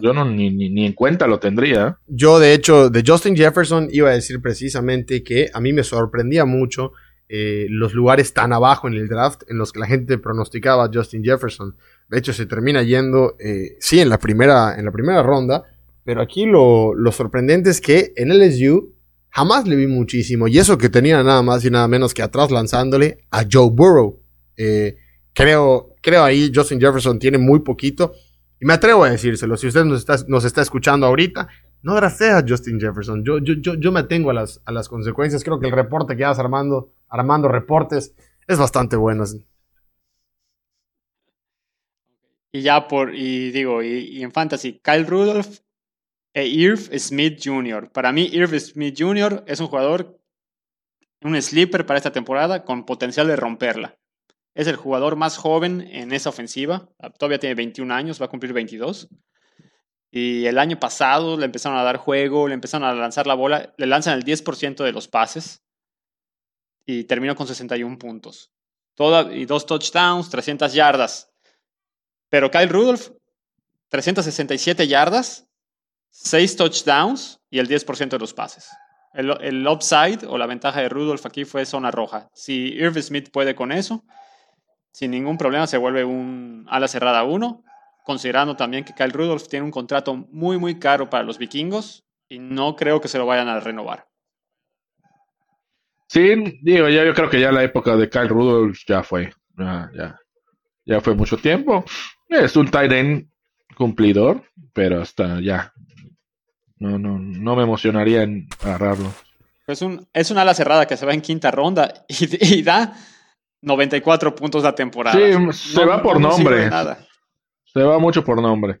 yo 0.00 0.12
no 0.12 0.24
ni, 0.24 0.50
ni, 0.50 0.70
ni 0.70 0.86
en 0.86 0.92
cuenta 0.92 1.26
lo 1.26 1.40
tendría. 1.40 1.98
yo 2.06 2.38
de 2.38 2.52
hecho, 2.54 2.88
de 2.88 3.02
Justin 3.04 3.34
Jefferson 3.36 3.88
iba 3.90 4.10
a 4.10 4.14
decir 4.14 4.40
precisamente 4.40 5.24
que 5.24 5.50
a 5.52 5.60
mí 5.60 5.72
me 5.72 5.82
sorprendía 5.82 6.44
mucho 6.44 6.92
eh, 7.28 7.66
los 7.70 7.94
lugares 7.94 8.32
tan 8.32 8.52
abajo 8.52 8.86
en 8.86 8.94
el 8.94 9.08
draft 9.08 9.42
en 9.48 9.58
los 9.58 9.72
que 9.72 9.80
la 9.80 9.86
gente 9.86 10.18
pronosticaba 10.18 10.84
a 10.84 10.90
Justin 10.92 11.24
Jefferson. 11.24 11.74
De 12.08 12.18
hecho, 12.18 12.32
se 12.32 12.46
termina 12.46 12.82
yendo, 12.84 13.34
eh, 13.40 13.76
sí, 13.80 13.98
en 13.98 14.08
la 14.10 14.18
primera, 14.18 14.78
en 14.78 14.84
la 14.84 14.92
primera 14.92 15.22
ronda, 15.22 15.64
pero 16.04 16.20
aquí 16.20 16.46
lo, 16.46 16.94
lo 16.94 17.12
sorprendente 17.12 17.70
es 17.70 17.80
que 17.80 18.12
en 18.16 18.28
LSU 18.28 18.94
jamás 19.30 19.66
le 19.66 19.74
vi 19.74 19.86
muchísimo, 19.86 20.46
y 20.46 20.58
eso 20.58 20.78
que 20.78 20.88
tenía 20.88 21.22
nada 21.22 21.42
más 21.42 21.64
y 21.64 21.70
nada 21.70 21.88
menos 21.88 22.14
que 22.14 22.22
atrás 22.22 22.50
lanzándole 22.50 23.26
a 23.30 23.44
Joe 23.50 23.70
Burrow. 23.72 24.20
Eh, 24.56 24.96
creo, 25.32 25.94
creo 26.00 26.22
ahí 26.22 26.52
Justin 26.54 26.80
Jefferson 26.80 27.18
tiene 27.18 27.38
muy 27.38 27.60
poquito, 27.60 28.12
y 28.60 28.66
me 28.66 28.74
atrevo 28.74 29.02
a 29.02 29.10
decírselo, 29.10 29.56
si 29.56 29.66
usted 29.66 29.84
nos 29.84 30.00
está, 30.00 30.16
nos 30.28 30.44
está 30.44 30.62
escuchando 30.62 31.06
ahorita, 31.06 31.48
no 31.82 31.94
draftea 31.94 32.38
a 32.38 32.44
Justin 32.46 32.80
Jefferson. 32.80 33.24
Yo, 33.24 33.38
yo, 33.38 33.54
yo, 33.60 33.74
yo 33.74 33.92
me 33.92 34.00
atengo 34.00 34.30
a 34.30 34.34
las, 34.34 34.62
a 34.64 34.72
las 34.72 34.88
consecuencias. 34.88 35.44
Creo 35.44 35.60
que 35.60 35.66
el 35.66 35.72
reporte 35.72 36.16
que 36.16 36.24
hagas 36.24 36.38
armando, 36.38 36.94
armando 37.10 37.46
reportes 37.46 38.14
es 38.48 38.58
bastante 38.58 38.96
bueno. 38.96 39.24
Y 42.52 42.62
ya 42.62 42.88
por, 42.88 43.14
y 43.14 43.50
digo, 43.50 43.82
y 43.82 44.22
en 44.22 44.32
Fantasy, 44.32 44.80
Kyle 44.82 45.06
Rudolph 45.06 45.58
e 46.34 46.46
Irv 46.46 46.80
Smith 46.98 47.40
Jr. 47.42 47.90
Para 47.90 48.12
mí, 48.12 48.28
Irv 48.32 48.58
Smith 48.60 48.96
Jr. 48.98 49.44
es 49.46 49.60
un 49.60 49.68
jugador, 49.68 50.20
un 51.22 51.40
sleeper 51.40 51.86
para 51.86 51.96
esta 51.96 52.12
temporada 52.12 52.64
con 52.64 52.84
potencial 52.84 53.28
de 53.28 53.36
romperla. 53.36 53.96
Es 54.54 54.66
el 54.66 54.76
jugador 54.76 55.16
más 55.16 55.36
joven 55.36 55.80
en 55.80 56.12
esa 56.12 56.28
ofensiva. 56.28 56.88
Todavía 57.18 57.38
tiene 57.38 57.54
21 57.54 57.92
años, 57.94 58.20
va 58.20 58.26
a 58.26 58.30
cumplir 58.30 58.52
22. 58.52 59.08
Y 60.10 60.46
el 60.46 60.58
año 60.58 60.78
pasado 60.78 61.36
le 61.36 61.46
empezaron 61.46 61.78
a 61.78 61.82
dar 61.82 61.96
juego, 61.96 62.46
le 62.46 62.54
empezaron 62.54 62.86
a 62.86 62.94
lanzar 62.94 63.26
la 63.26 63.34
bola, 63.34 63.72
le 63.76 63.86
lanzan 63.86 64.16
el 64.16 64.24
10% 64.24 64.84
de 64.84 64.92
los 64.92 65.08
pases 65.08 65.64
y 66.86 67.04
terminó 67.04 67.34
con 67.34 67.46
61 67.46 67.98
puntos. 67.98 68.52
Y 69.32 69.44
dos 69.44 69.66
touchdowns, 69.66 70.30
300 70.30 70.72
yardas. 70.72 71.32
Pero 72.30 72.50
Kyle 72.50 72.68
Rudolph, 72.68 73.10
367 73.88 74.86
yardas, 74.86 75.43
6 76.14 76.56
touchdowns 76.56 77.40
y 77.50 77.58
el 77.58 77.68
10% 77.68 78.08
de 78.08 78.18
los 78.20 78.32
pases. 78.32 78.70
El, 79.12 79.66
upside 79.66 80.24
o 80.26 80.38
la 80.38 80.46
ventaja 80.46 80.80
de 80.80 80.88
Rudolph 80.88 81.26
aquí 81.26 81.44
fue 81.44 81.66
zona 81.66 81.90
roja. 81.90 82.28
Si 82.32 82.72
Irv 82.72 83.00
Smith 83.02 83.30
puede 83.32 83.54
con 83.56 83.72
eso, 83.72 84.04
sin 84.92 85.10
ningún 85.10 85.36
problema 85.36 85.66
se 85.66 85.76
vuelve 85.76 86.04
un 86.04 86.66
ala 86.68 86.86
cerrada 86.86 87.24
1, 87.24 87.64
considerando 88.04 88.54
también 88.54 88.84
que 88.84 88.94
Kyle 88.94 89.12
Rudolph 89.12 89.48
tiene 89.48 89.64
un 89.64 89.72
contrato 89.72 90.14
muy, 90.14 90.56
muy 90.56 90.78
caro 90.78 91.10
para 91.10 91.24
los 91.24 91.38
vikingos 91.38 92.04
y 92.28 92.38
no 92.38 92.76
creo 92.76 93.00
que 93.00 93.08
se 93.08 93.18
lo 93.18 93.26
vayan 93.26 93.48
a 93.48 93.58
renovar. 93.58 94.06
Sí, 96.08 96.60
digo, 96.62 96.88
ya 96.88 97.04
yo 97.04 97.12
creo 97.12 97.28
que 97.28 97.40
ya 97.40 97.50
la 97.50 97.64
época 97.64 97.96
de 97.96 98.08
Kyle 98.08 98.28
Rudolph 98.28 98.78
ya 98.86 99.02
fue. 99.02 99.32
Ya, 99.58 99.90
ya, 99.96 100.18
ya 100.84 101.00
fue 101.00 101.14
mucho 101.14 101.36
tiempo. 101.38 101.84
Es 102.28 102.56
un 102.56 102.70
tight 102.70 102.92
end 102.92 103.28
cumplidor, 103.76 104.42
pero 104.72 105.02
hasta 105.02 105.40
ya. 105.40 105.72
No, 106.78 106.98
no, 106.98 107.18
no 107.18 107.56
me 107.56 107.62
emocionaría 107.62 108.22
en 108.22 108.48
agarrarlo. 108.62 109.12
Es, 109.66 109.80
un, 109.82 110.06
es 110.12 110.30
una 110.30 110.42
ala 110.42 110.54
cerrada 110.54 110.86
que 110.86 110.96
se 110.96 111.06
va 111.06 111.14
en 111.14 111.20
quinta 111.22 111.50
ronda 111.50 112.04
y, 112.08 112.54
y 112.58 112.62
da 112.62 112.94
94 113.62 114.34
puntos 114.34 114.62
la 114.62 114.74
temporada. 114.74 115.16
Sí, 115.16 115.72
se 115.72 115.80
No- 115.80 115.88
va 115.88 116.02
por 116.02 116.20
no 116.20 116.28
nombre. 116.30 116.68
nada. 116.68 116.98
Se 117.64 117.82
va 117.82 117.98
mucho 117.98 118.24
por 118.24 118.40
nombre. 118.40 118.80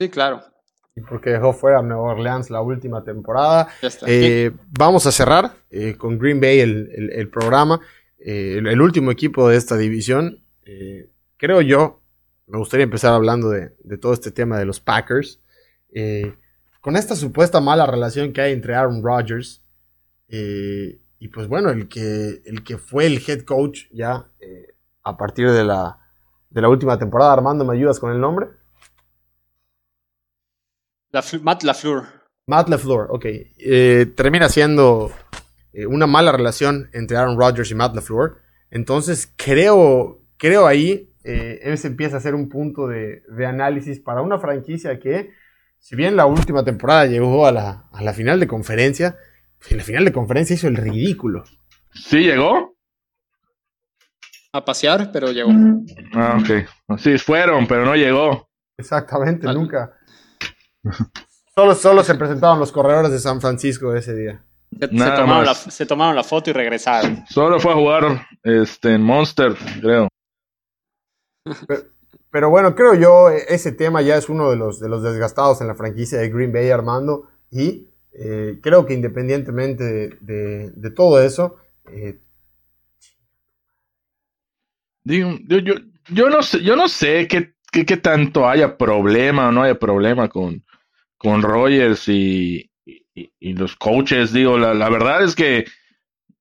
Sí, 0.00 0.08
claro. 0.08 0.42
Y 0.94 1.00
porque 1.02 1.30
dejó 1.30 1.52
fuera 1.52 1.78
a 1.78 1.82
Nueva 1.82 2.12
Orleans 2.12 2.50
la 2.50 2.60
última 2.60 3.04
temporada. 3.04 3.68
Eh, 4.06 4.50
vamos 4.78 5.06
a 5.06 5.12
cerrar 5.12 5.52
eh, 5.70 5.94
con 5.96 6.18
Green 6.18 6.40
Bay 6.40 6.60
el, 6.60 6.90
el- 6.94 7.10
el 7.12 7.28
programa. 7.28 7.80
Eh, 8.18 8.56
el, 8.58 8.66
el 8.66 8.80
último 8.80 9.10
equipo 9.10 9.48
de 9.48 9.56
esta 9.56 9.76
división. 9.76 10.42
Eh, 10.64 11.08
creo 11.36 11.60
yo, 11.62 12.02
me 12.46 12.58
gustaría 12.58 12.84
empezar 12.84 13.12
hablando 13.14 13.48
de, 13.50 13.74
de 13.84 13.96
todo 13.98 14.12
este 14.12 14.32
tema 14.32 14.58
de 14.58 14.64
los 14.66 14.80
Packers. 14.80 15.40
Eh, 15.92 16.34
con 16.80 16.96
esta 16.96 17.16
supuesta 17.16 17.60
mala 17.60 17.86
relación 17.86 18.32
que 18.32 18.40
hay 18.40 18.52
entre 18.52 18.74
Aaron 18.74 19.02
Rodgers 19.02 19.62
eh, 20.28 21.00
y 21.18 21.28
pues 21.28 21.48
bueno, 21.48 21.70
el 21.70 21.88
que, 21.88 22.42
el 22.44 22.62
que 22.62 22.78
fue 22.78 23.06
el 23.06 23.22
head 23.26 23.42
coach 23.42 23.86
ya 23.90 24.28
eh, 24.40 24.74
a 25.02 25.16
partir 25.16 25.50
de 25.50 25.64
la, 25.64 25.98
de 26.50 26.60
la 26.60 26.68
última 26.68 26.98
temporada. 26.98 27.32
Armando, 27.32 27.64
¿me 27.64 27.74
ayudas 27.74 27.98
con 27.98 28.12
el 28.12 28.20
nombre? 28.20 28.48
La, 31.10 31.24
Matt 31.42 31.62
LaFleur. 31.62 32.04
Matt 32.46 32.68
LaFleur, 32.68 33.08
ok. 33.10 33.26
Termina 34.14 34.48
siendo 34.48 35.10
una 35.88 36.06
mala 36.06 36.32
relación 36.32 36.88
entre 36.92 37.16
Aaron 37.16 37.38
Rodgers 37.38 37.70
y 37.70 37.74
Matt 37.74 37.94
LaFleur. 37.94 38.38
Entonces, 38.70 39.32
creo, 39.36 40.22
creo 40.36 40.66
ahí, 40.66 41.12
eh, 41.24 41.60
ese 41.62 41.88
empieza 41.88 42.16
a 42.16 42.20
ser 42.20 42.34
un 42.34 42.48
punto 42.48 42.86
de, 42.86 43.22
de 43.28 43.46
análisis 43.46 44.00
para 44.00 44.22
una 44.22 44.38
franquicia 44.38 44.98
que, 44.98 45.30
si 45.78 45.96
bien 45.96 46.16
la 46.16 46.26
última 46.26 46.64
temporada 46.64 47.06
llegó 47.06 47.46
a 47.46 47.52
la, 47.52 47.88
a 47.92 48.02
la 48.02 48.12
final 48.12 48.38
de 48.40 48.46
conferencia, 48.46 49.16
en 49.70 49.78
la 49.78 49.84
final 49.84 50.04
de 50.04 50.12
conferencia 50.12 50.54
hizo 50.54 50.68
el 50.68 50.76
ridículo. 50.76 51.44
¿Sí 51.92 52.18
llegó? 52.18 52.76
A 54.52 54.64
pasear, 54.64 55.10
pero 55.12 55.30
llegó. 55.32 55.50
Ah, 56.14 56.38
ok. 56.40 56.98
Sí, 56.98 57.18
fueron, 57.18 57.66
pero 57.66 57.84
no 57.84 57.94
llegó. 57.94 58.48
Exactamente, 58.76 59.46
Ah. 59.48 59.52
nunca. 59.52 59.92
Solo, 61.54 61.74
solo 61.74 62.02
se 62.04 62.14
presentaron 62.14 62.58
los 62.60 62.70
corredores 62.72 63.10
de 63.10 63.18
San 63.18 63.40
Francisco 63.40 63.94
ese 63.94 64.14
día. 64.14 64.44
Se, 64.78 64.86
tomaron 64.88 65.28
la, 65.28 65.50
más. 65.50 65.58
se 65.58 65.86
tomaron 65.86 66.14
la 66.14 66.22
foto 66.22 66.50
y 66.50 66.52
regresaron. 66.52 67.24
Solo 67.28 67.58
fue 67.58 67.72
a 67.72 67.74
jugar 67.74 68.26
este, 68.42 68.94
en 68.94 69.02
Monster, 69.02 69.54
creo. 69.80 70.08
Pero 71.66 71.82
bueno, 72.50 72.74
creo 72.74 72.94
yo, 72.94 73.30
eh, 73.30 73.44
ese 73.48 73.72
tema 73.72 74.02
ya 74.02 74.16
es 74.16 74.28
uno 74.28 74.50
de 74.50 74.56
los, 74.56 74.80
de 74.80 74.88
los 74.88 75.02
desgastados 75.02 75.60
en 75.60 75.68
la 75.68 75.74
franquicia 75.74 76.18
de 76.18 76.28
Green 76.30 76.52
Bay, 76.52 76.70
Armando. 76.70 77.28
Y 77.50 77.88
eh, 78.12 78.58
creo 78.62 78.84
que 78.86 78.94
independientemente 78.94 79.84
de, 80.20 80.70
de- 80.74 80.90
todo 80.90 81.22
eso, 81.22 81.56
eh, 81.90 82.18
Digo, 85.04 85.38
yo, 85.46 85.58
yo, 85.58 85.74
yo 86.10 86.28
no 86.28 86.42
sé, 86.42 86.62
yo 86.62 86.76
no 86.76 86.88
sé 86.88 87.26
qué, 87.28 87.54
qué, 87.72 87.96
tanto 87.96 88.46
haya 88.46 88.76
problema 88.76 89.48
o 89.48 89.52
no 89.52 89.62
haya 89.62 89.78
problema 89.78 90.28
con, 90.28 90.64
con 91.16 91.42
Rogers 91.42 92.08
y, 92.08 92.70
y, 93.14 93.52
los 93.54 93.76
coaches. 93.76 94.32
Digo, 94.32 94.58
la, 94.58 94.74
la 94.74 94.90
verdad 94.90 95.24
es 95.24 95.34
que 95.34 95.64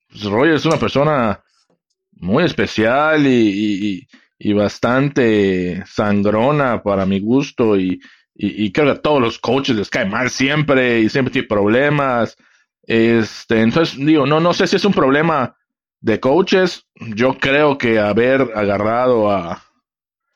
pues, 0.09 0.23
Rogers 0.25 0.61
es 0.61 0.65
una 0.65 0.79
persona 0.79 1.43
muy 2.13 2.43
especial 2.43 3.25
y, 3.27 4.07
y 4.39 4.53
bastante 4.53 5.83
sangrona 5.85 6.81
para 6.83 7.05
mi 7.05 7.19
gusto 7.19 7.77
y, 7.79 7.99
y, 8.35 8.65
y 8.65 8.71
creo 8.71 8.85
que 8.87 8.91
a 8.99 9.01
todos 9.01 9.21
los 9.21 9.39
coaches 9.39 9.75
les 9.75 9.89
cae 9.89 10.05
mal 10.05 10.29
siempre 10.29 10.99
y 11.01 11.09
siempre 11.09 11.31
tiene 11.31 11.47
problemas. 11.47 12.35
Este, 12.83 13.61
entonces, 13.61 13.97
digo, 13.97 14.25
no, 14.25 14.39
no 14.39 14.53
sé 14.53 14.67
si 14.67 14.75
es 14.77 14.85
un 14.85 14.93
problema 14.93 15.55
de 15.99 16.19
coaches. 16.19 16.85
Yo 16.95 17.37
creo 17.37 17.77
que 17.77 17.99
haber 17.99 18.41
agarrado 18.55 19.31
a, 19.31 19.63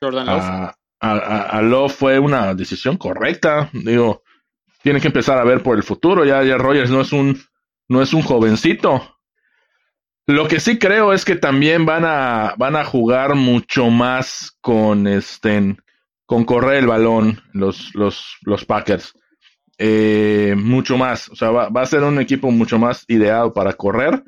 Jordan 0.02 0.26
Love. 0.26 0.40
a, 0.42 0.76
a, 1.00 1.12
a- 1.12 1.42
a 1.58 1.62
Love 1.62 1.92
fue 1.94 2.18
una 2.18 2.54
decisión 2.54 2.96
correcta. 2.96 3.70
Digo, 3.72 4.22
tiene 4.82 5.00
que 5.00 5.06
empezar 5.06 5.38
a 5.38 5.44
ver 5.44 5.62
por 5.62 5.76
el 5.76 5.82
futuro. 5.84 6.24
Ya, 6.24 6.42
ya 6.42 6.58
Rogers 6.58 6.90
no 6.90 7.00
es 7.00 7.12
un, 7.12 7.40
no 7.88 8.02
es 8.02 8.12
un 8.12 8.22
jovencito. 8.22 9.11
Lo 10.26 10.46
que 10.46 10.60
sí 10.60 10.78
creo 10.78 11.12
es 11.12 11.24
que 11.24 11.36
también 11.36 11.84
van 11.84 12.04
a, 12.04 12.54
van 12.56 12.76
a 12.76 12.84
jugar 12.84 13.34
mucho 13.34 13.90
más 13.90 14.56
con 14.60 15.06
este, 15.06 15.76
con 16.26 16.44
correr 16.44 16.76
el 16.76 16.86
balón 16.86 17.40
los, 17.52 17.94
los, 17.94 18.36
los 18.42 18.64
Packers. 18.64 19.14
Eh, 19.78 20.54
mucho 20.56 20.96
más. 20.96 21.28
O 21.28 21.34
sea, 21.34 21.50
va, 21.50 21.68
va 21.68 21.82
a 21.82 21.86
ser 21.86 22.04
un 22.04 22.20
equipo 22.20 22.50
mucho 22.50 22.78
más 22.78 23.04
ideado 23.08 23.52
para 23.52 23.72
correr 23.72 24.22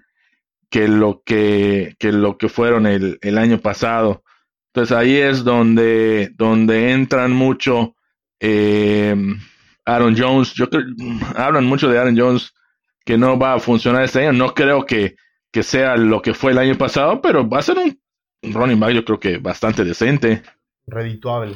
que 0.69 0.89
lo 0.89 1.23
que, 1.25 1.95
que 2.01 2.11
lo 2.11 2.37
que 2.37 2.49
fueron 2.49 2.87
el, 2.87 3.19
el 3.23 3.39
año 3.39 3.59
pasado. 3.59 4.25
Entonces 4.73 4.97
ahí 4.97 5.15
es 5.15 5.45
donde, 5.45 6.33
donde 6.35 6.91
entran 6.91 7.31
mucho 7.31 7.95
eh, 8.41 9.15
Aaron 9.85 10.17
Jones. 10.19 10.53
Yo 10.55 10.69
creo, 10.69 10.83
hablan 11.37 11.67
mucho 11.67 11.89
de 11.89 11.99
Aaron 11.99 12.19
Jones 12.19 12.53
que 13.05 13.17
no 13.17 13.39
va 13.39 13.55
a 13.55 13.61
funcionar 13.61 14.03
este 14.03 14.27
año. 14.27 14.33
No 14.33 14.53
creo 14.53 14.85
que, 14.85 15.15
que 15.55 15.63
sea 15.63 15.97
lo 15.97 16.21
que 16.21 16.35
fue 16.35 16.51
el 16.51 16.59
año 16.59 16.77
pasado, 16.77 17.23
pero 17.23 17.49
va 17.49 17.61
a 17.61 17.63
ser 17.63 17.79
un 17.79 18.53
running 18.53 18.81
back 18.81 18.91
yo 18.93 19.05
creo 19.05 19.21
que 19.21 19.39
bastante 19.39 19.85
decente. 19.85 20.43
redituable. 20.87 21.55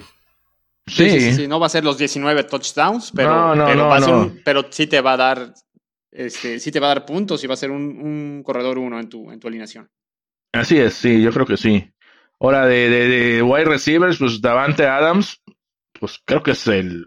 Sí, 0.86 1.10
sí, 1.10 1.20
sí, 1.20 1.32
sí, 1.32 1.48
No 1.48 1.58
va 1.60 1.66
a 1.66 1.68
ser 1.68 1.84
los 1.84 1.98
19 1.98 2.44
touchdowns, 2.44 3.10
pero, 3.14 3.28
No, 3.30 3.54
no, 3.56 3.64
pero, 3.66 3.76
no, 3.82 3.88
va 3.88 3.96
a 3.96 4.00
ser 4.00 4.14
no. 4.14 4.20
un- 4.20 4.40
pero 4.44 4.64
sí 4.70 4.86
te 4.86 5.00
va 5.00 5.14
a 5.14 5.16
dar 5.16 5.52
este, 6.12 6.58
sí 6.60 6.70
te 6.72 6.80
va 6.80 6.86
a 6.86 6.94
dar 6.94 7.04
puntos 7.04 7.42
y 7.42 7.46
va 7.48 7.54
a 7.54 7.56
ser 7.58 7.70
un, 7.70 7.82
un 7.82 8.42
corredor 8.42 8.78
uno 8.78 8.98
en 9.00 9.08
tu, 9.08 9.30
en 9.30 9.38
tu 9.40 9.48
alineación. 9.48 9.90
Así 10.52 10.78
es, 10.78 10.94
sí, 10.94 11.20
yo 11.20 11.30
creo 11.32 11.44
que 11.44 11.56
sí. 11.56 11.92
Ahora, 12.40 12.66
de, 12.66 12.88
de, 12.88 13.08
de 13.08 13.42
wide 13.42 13.64
receivers, 13.66 14.16
pues 14.18 14.40
Davante 14.40 14.86
Adams, 14.86 15.42
pues 15.98 16.20
creo 16.24 16.42
que 16.42 16.52
es 16.52 16.66
el, 16.68 17.04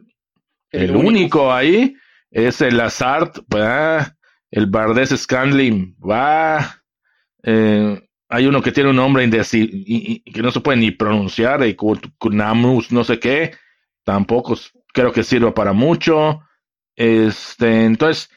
el, 0.71 0.95
único. 0.95 1.51
ahí. 1.53 1.95
Es 2.29 2.61
el 2.61 2.77
Lazard, 2.77 3.31
va. 3.53 4.15
El 4.51 4.65
Bardes 4.67 5.09
Scanlin, 5.09 5.95
va. 5.97 6.80
Eh, 7.43 8.01
hay 8.29 8.45
uno 8.45 8.61
que 8.61 8.71
tiene 8.71 8.89
un 8.91 8.95
nombre 8.95 9.25
indeci- 9.25 10.23
que 10.31 10.41
no 10.41 10.51
se 10.51 10.61
puede 10.61 10.77
ni 10.77 10.91
pronunciar, 10.91 11.65
y 11.67 11.75
Kunamus, 11.75 12.91
no 12.91 13.03
sé 13.03 13.19
qué. 13.19 13.53
Tampoco 14.05 14.55
creo 14.93 15.11
que 15.11 15.23
sirva 15.23 15.53
para 15.53 15.73
mucho. 15.73 16.41
Este, 16.95 17.85
entonces, 17.85 18.29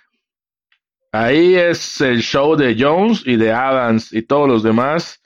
ahí 1.12 1.54
es 1.54 2.00
el 2.00 2.22
show 2.22 2.56
de 2.56 2.76
Jones 2.78 3.22
y 3.24 3.36
de 3.36 3.52
Adams 3.52 4.12
y 4.12 4.22
todos 4.22 4.48
los 4.48 4.62
demás. 4.62 5.20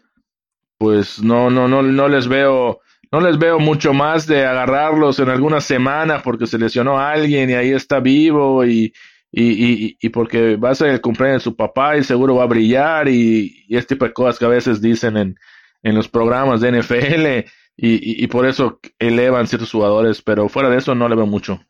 Pues 0.79 1.21
no, 1.21 1.51
no, 1.51 1.67
no, 1.67 1.83
no 1.83 2.09
les 2.09 2.29
veo, 2.29 2.81
no 3.11 3.21
les 3.21 3.39
veo 3.39 3.59
mucho 3.59 3.93
más 3.93 4.27
de 4.27 4.47
agarrarlos 4.47 5.19
en 5.19 5.29
alguna 5.29 5.61
semana 5.61 6.23
porque 6.23 6.47
se 6.47 6.59
lesionó 6.59 6.99
alguien 6.99 7.51
y 7.51 7.55
ahí 7.55 7.71
está 7.71 8.01
vivo 8.01 8.65
y, 8.65 8.93
y, 9.31 9.43
y, 9.43 9.99
y 10.01 10.09
porque 10.09 10.57
va 10.57 10.71
a 10.71 10.75
ser 10.75 10.89
el 10.89 11.01
cumpleaños 11.01 11.43
de 11.43 11.51
su 11.51 11.57
papá 11.57 11.97
y 11.97 12.05
seguro 12.05 12.37
va 12.37 12.45
a 12.45 12.49
brillar 12.49 13.09
y, 13.09 13.67
este 13.69 13.95
tipo 13.95 14.07
de 14.07 14.13
cosas 14.13 14.39
que 14.39 14.45
a 14.47 14.49
veces 14.49 14.81
dicen 14.81 15.17
en, 15.17 15.39
en 15.83 15.95
los 15.95 16.09
programas 16.09 16.61
de 16.61 16.73
NFL 16.73 17.27
y, 17.77 18.25
y, 18.25 18.27
por 18.29 18.47
eso 18.47 18.81
elevan 18.99 19.47
ciertos 19.47 19.71
jugadores, 19.71 20.23
pero 20.23 20.49
fuera 20.49 20.71
de 20.71 20.79
eso 20.79 20.95
no 20.95 21.09
le 21.09 21.17
veo 21.17 21.27
mucho. 21.27 21.61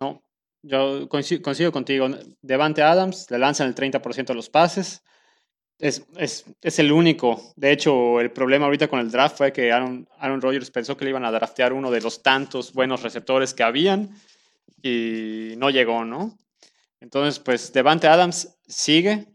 No, 0.00 0.22
yo 0.62 1.08
coincido, 1.08 1.42
coincido 1.42 1.72
contigo. 1.72 2.08
Devante 2.40 2.82
Adams 2.82 3.30
le 3.30 3.38
lanzan 3.38 3.68
el 3.68 3.74
30% 3.74 4.26
de 4.26 4.34
los 4.34 4.48
pases. 4.48 5.04
Es, 5.78 6.06
es, 6.16 6.44
es, 6.60 6.78
el 6.78 6.92
único. 6.92 7.52
De 7.56 7.72
hecho, 7.72 8.20
el 8.20 8.30
problema 8.30 8.66
ahorita 8.66 8.88
con 8.88 9.00
el 9.00 9.10
draft 9.10 9.36
fue 9.36 9.52
que 9.52 9.72
Aaron, 9.72 10.08
Aaron 10.18 10.40
Rodgers 10.40 10.70
pensó 10.70 10.96
que 10.96 11.04
le 11.04 11.10
iban 11.10 11.24
a 11.24 11.32
draftear 11.32 11.72
uno 11.72 11.90
de 11.90 12.00
los 12.00 12.22
tantos 12.22 12.72
buenos 12.72 13.02
receptores 13.02 13.52
que 13.52 13.64
habían 13.64 14.10
y 14.80 15.54
no 15.56 15.70
llegó, 15.70 16.04
¿no? 16.04 16.38
Entonces, 17.02 17.38
pues 17.40 17.72
Devante 17.72 18.06
Adams 18.06 18.58
sigue. 18.66 19.26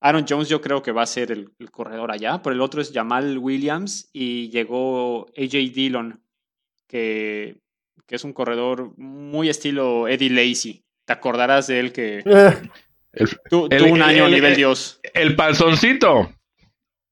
Aaron 0.00 0.24
Jones 0.26 0.48
yo 0.48 0.60
creo 0.62 0.82
que 0.82 0.92
va 0.92 1.02
a 1.02 1.06
ser 1.06 1.30
el, 1.30 1.50
el 1.58 1.70
corredor 1.70 2.10
allá, 2.10 2.40
pero 2.42 2.54
el 2.54 2.62
otro 2.62 2.80
es 2.80 2.90
Jamal 2.92 3.36
Williams 3.36 4.08
y 4.14 4.48
llegó 4.48 5.26
AJ 5.36 5.52
Dillon, 5.74 6.22
que 6.88 7.60
que 8.06 8.16
es 8.16 8.24
un 8.24 8.32
corredor 8.32 8.92
muy 8.98 9.48
estilo 9.50 10.08
Eddie 10.08 10.30
Lacy. 10.30 10.82
Te 11.06 11.12
acordarás 11.12 11.66
de 11.68 11.78
él 11.80 11.92
que 11.92 12.18
El, 13.12 13.28
tu- 13.50 13.68
El- 13.70 13.78
tuvo 13.84 13.92
un 13.92 14.02
año 14.02 14.28
nivel 14.28 14.52
el- 14.52 14.56
Dios. 14.56 15.00
el 15.14 15.36
panzoncito. 15.36 16.32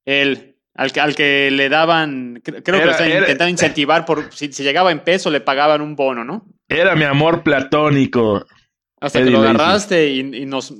Él, 0.05 0.57
al 0.73 0.91
que, 0.91 0.99
al 0.99 1.15
que 1.15 1.51
le 1.51 1.69
daban, 1.69 2.35
cre- 2.41 2.63
creo 2.63 2.79
que 2.79 2.87
Era- 2.89 2.97
lo 3.07 3.19
intentando 3.19 3.49
incentivar 3.49 4.05
por 4.05 4.33
si, 4.33 4.51
si 4.51 4.63
llegaba 4.63 4.91
en 4.91 5.01
peso 5.03 5.29
le 5.29 5.39
pagaban 5.41 5.81
un 5.81 5.95
bono, 5.95 6.23
¿no? 6.25 6.45
Era 6.67 6.95
mi 6.95 7.03
amor 7.05 7.43
platónico. 7.43 8.45
Hasta 9.01 9.19
Eddie 9.19 9.25
que 9.31 9.31
lo 9.31 9.41
agarraste 9.41 10.07
y, 10.09 10.19
y 10.19 10.45
nos 10.45 10.73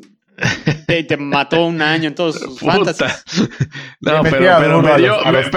te, 0.88 1.04
te 1.04 1.18
mató 1.18 1.66
un 1.66 1.82
año 1.82 2.08
en 2.08 2.16
todos 2.16 2.40
sus 2.40 2.60
Puta. 2.60 2.72
fantasies. 2.94 3.24
No, 4.02 4.24
pero, 4.24 4.40
me 4.82 4.92
a 4.92 4.98
dio. 4.98 5.08
los, 5.18 5.26
a 5.26 5.32
me- 5.32 5.42
los 5.42 5.50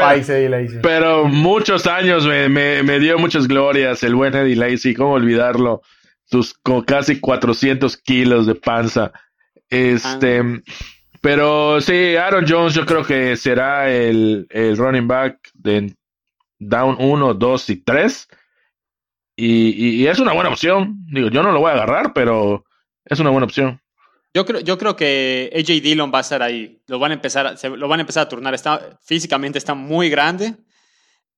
dice. 0.59 0.81
pero 0.83 1.25
muchos 1.27 1.87
años 1.87 2.27
me, 2.27 2.49
me- 2.49 2.83
me 2.83 2.99
dio 2.99 3.17
muchas 3.19 3.47
glorias 3.47 4.03
el 4.03 4.15
buen 4.17 4.35
Eddie 4.35 4.57
Lacy, 4.57 4.95
¿cómo 4.95 5.13
olvidarlo? 5.13 5.83
Sus 6.25 6.55
co- 6.55 6.85
casi 6.85 7.21
400 7.21 7.97
kilos 7.99 8.47
de 8.47 8.57
panza. 8.57 9.13
Este, 9.71 10.41
Ah. 10.41 10.61
pero 11.21 11.81
sí, 11.81 12.17
Aaron 12.17 12.45
Jones 12.49 12.75
yo 12.75 12.85
creo 12.85 13.05
que 13.05 13.37
será 13.37 13.89
el, 13.93 14.47
el 14.51 14.77
running 14.77 15.07
back 15.07 15.39
de 15.55 15.95
down 16.59 16.97
1, 16.99 17.35
2 17.35 17.71
y 17.71 17.77
3. 17.77 18.29
Y, 19.37 20.07
es 20.07 20.19
una 20.19 20.33
buena 20.35 20.51
opción. 20.51 21.05
Digo, 21.11 21.29
yo 21.31 21.43
no 21.43 21.53
lo 21.53 21.61
voy 21.61 21.71
a 21.71 21.75
agarrar, 21.75 22.13
pero 22.13 22.65
es 23.05 23.19
una 23.19 23.31
buena 23.31 23.47
opción. 23.47 23.81
Yo 24.35 24.45
creo, 24.47 24.61
yo 24.61 24.79
creo 24.79 24.97
que 24.97 25.51
AJ 25.55 25.83
Dillon 25.83 26.13
va 26.13 26.19
a 26.19 26.21
estar 26.23 26.43
ahí. 26.43 26.81
Lo 26.87 26.99
van 26.99 27.11
a 27.11 27.15
empezar, 27.15 27.47
a- 27.47 27.57
se, 27.57 27.69
lo 27.69 27.89
van 27.89 28.01
a 28.01 28.03
empezar 28.03 28.23
a 28.25 28.29
turnar. 28.29 28.55
Está, 28.55 28.99
físicamente 29.03 29.59
está 29.59 29.75
muy 29.75 30.09
grande 30.09 30.55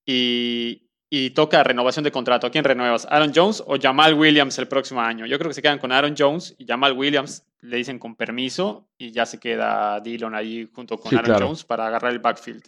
y, 0.07 0.89
y 1.11 1.31
toca 1.31 1.63
renovación 1.65 2.05
de 2.05 2.13
contrato. 2.13 2.47
¿A 2.47 2.51
quién 2.51 2.65
renuevas? 2.65 3.07
¿Aaron 3.11 3.33
Jones 3.35 3.63
o 3.67 3.77
Jamal 3.81 4.15
Williams 4.15 4.59
el 4.59 4.69
próximo 4.69 5.01
año? 5.01 5.27
Yo 5.27 5.39
creo 5.39 5.49
que 5.51 5.55
se 5.55 5.63
quedan 5.63 5.79
con 5.79 5.91
Aaron 5.91 6.15
Jones 6.17 6.55
y 6.59 6.67
Jamal 6.67 6.93
Williams 6.93 7.47
le 7.63 7.79
dicen 7.79 7.99
con 7.99 8.15
permiso 8.15 8.89
y 8.99 9.11
ya 9.11 9.25
se 9.27 9.41
queda 9.41 9.99
Dillon 10.01 10.35
ahí 10.35 10.69
junto 10.73 10.99
con 10.99 11.11
Sí, 11.11 11.17
Aaron 11.17 11.27
claro. 11.31 11.47
Jones 11.47 11.65
para 11.65 11.87
agarrar 11.89 12.13
el 12.13 12.19
backfield. 12.21 12.63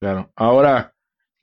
Claro. 0.00 0.30
Ahora, 0.36 0.93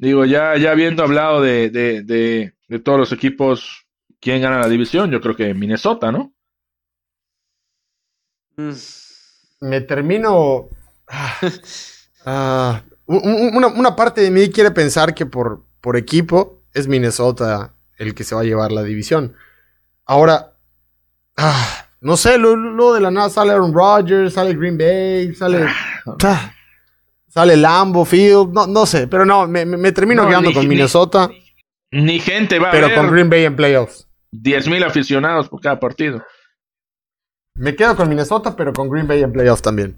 digo, 0.01 0.25
ya, 0.25 0.57
ya 0.57 0.71
habiendo 0.71 1.03
hablado 1.03 1.41
de, 1.41 1.69
de, 1.69 2.03
de, 2.03 2.53
de 2.67 2.79
todos 2.79 2.99
los 2.99 3.11
equipos, 3.11 3.85
¿quién 4.19 4.41
gana 4.41 4.59
la 4.59 4.67
división? 4.67 5.11
Yo 5.11 5.21
creo 5.21 5.35
que 5.35 5.53
Minnesota, 5.53 6.11
¿no? 6.11 6.33
Mm, 8.57 8.71
me 9.61 9.81
termino. 9.81 10.67
ah, 11.07 11.39
ah, 12.25 12.81
un- 13.05 13.21
un- 13.23 13.55
una, 13.55 13.67
una 13.67 13.95
parte 13.95 14.21
de 14.21 14.31
mí 14.31 14.49
quiere 14.49 14.71
pensar 14.71 15.13
que 15.13 15.25
por, 15.25 15.63
por 15.81 15.97
equipo 15.97 16.63
es 16.73 16.87
Minnesota 16.87 17.73
el 17.97 18.13
que 18.15 18.23
se 18.23 18.35
va 18.35 18.41
a 18.41 18.45
llevar 18.45 18.71
la 18.71 18.83
división. 18.83 19.35
Ahora, 20.05 20.53
ah, 21.37 21.87
no 22.01 22.17
sé, 22.17 22.37
lo, 22.37 22.55
lo 22.55 22.93
de 22.93 23.01
la 23.01 23.11
nada 23.11 23.29
sale 23.29 23.51
Aaron 23.51 23.73
Rodgers, 23.73 24.33
sale 24.33 24.55
Green 24.55 24.77
Bay, 24.77 25.33
sale. 25.35 25.65
ah, 26.23 26.53
sale 27.31 27.55
Lambo 27.57 28.03
Field, 28.05 28.51
no, 28.53 28.67
no 28.67 28.85
sé, 28.85 29.07
pero 29.07 29.25
no, 29.25 29.47
me, 29.47 29.65
me- 29.65 29.91
termino 29.93 30.23
No, 30.23 30.27
quedando 30.29 30.49
ni- 30.49 30.55
con 30.55 30.67
Minnesota, 30.67 31.31
Ni 31.91 32.19
gente 32.19 32.59
va 32.59 32.69
a 32.69 32.71
pero 32.71 32.93
con 32.93 33.09
Green 33.11 33.29
Bay 33.29 33.45
en 33.45 33.55
playoffs. 33.55 34.07
10 34.31 34.67
mil 34.69 34.83
aficionados 34.83 35.49
por 35.49 35.59
cada 35.61 35.79
partido. 35.79 36.23
Me 37.55 37.75
quedo 37.75 37.95
con 37.95 38.07
Minnesota, 38.09 38.55
pero 38.55 38.71
con 38.73 38.89
Green 38.89 39.07
Bay 39.07 39.21
en 39.23 39.31
playoffs 39.33 39.61
también. 39.61 39.95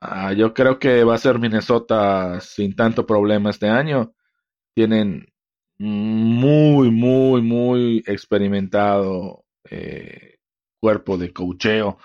Ah, 0.00 0.32
yo 0.32 0.54
creo 0.54 0.78
que 0.78 1.02
va 1.02 1.14
a 1.16 1.18
ser 1.18 1.38
Minnesota 1.40 2.40
sin 2.40 2.76
tanto 2.76 3.04
problema 3.06 3.50
este 3.50 3.68
año. 3.68 4.14
Tienen 4.76 5.26
muy, 5.78 6.90
muy, 6.92 7.42
muy 7.42 8.04
experimentado 8.06 9.44
eh, 9.68 10.36
cuerpo 10.80 11.18
de 11.18 11.32
coacheo. 11.32 11.98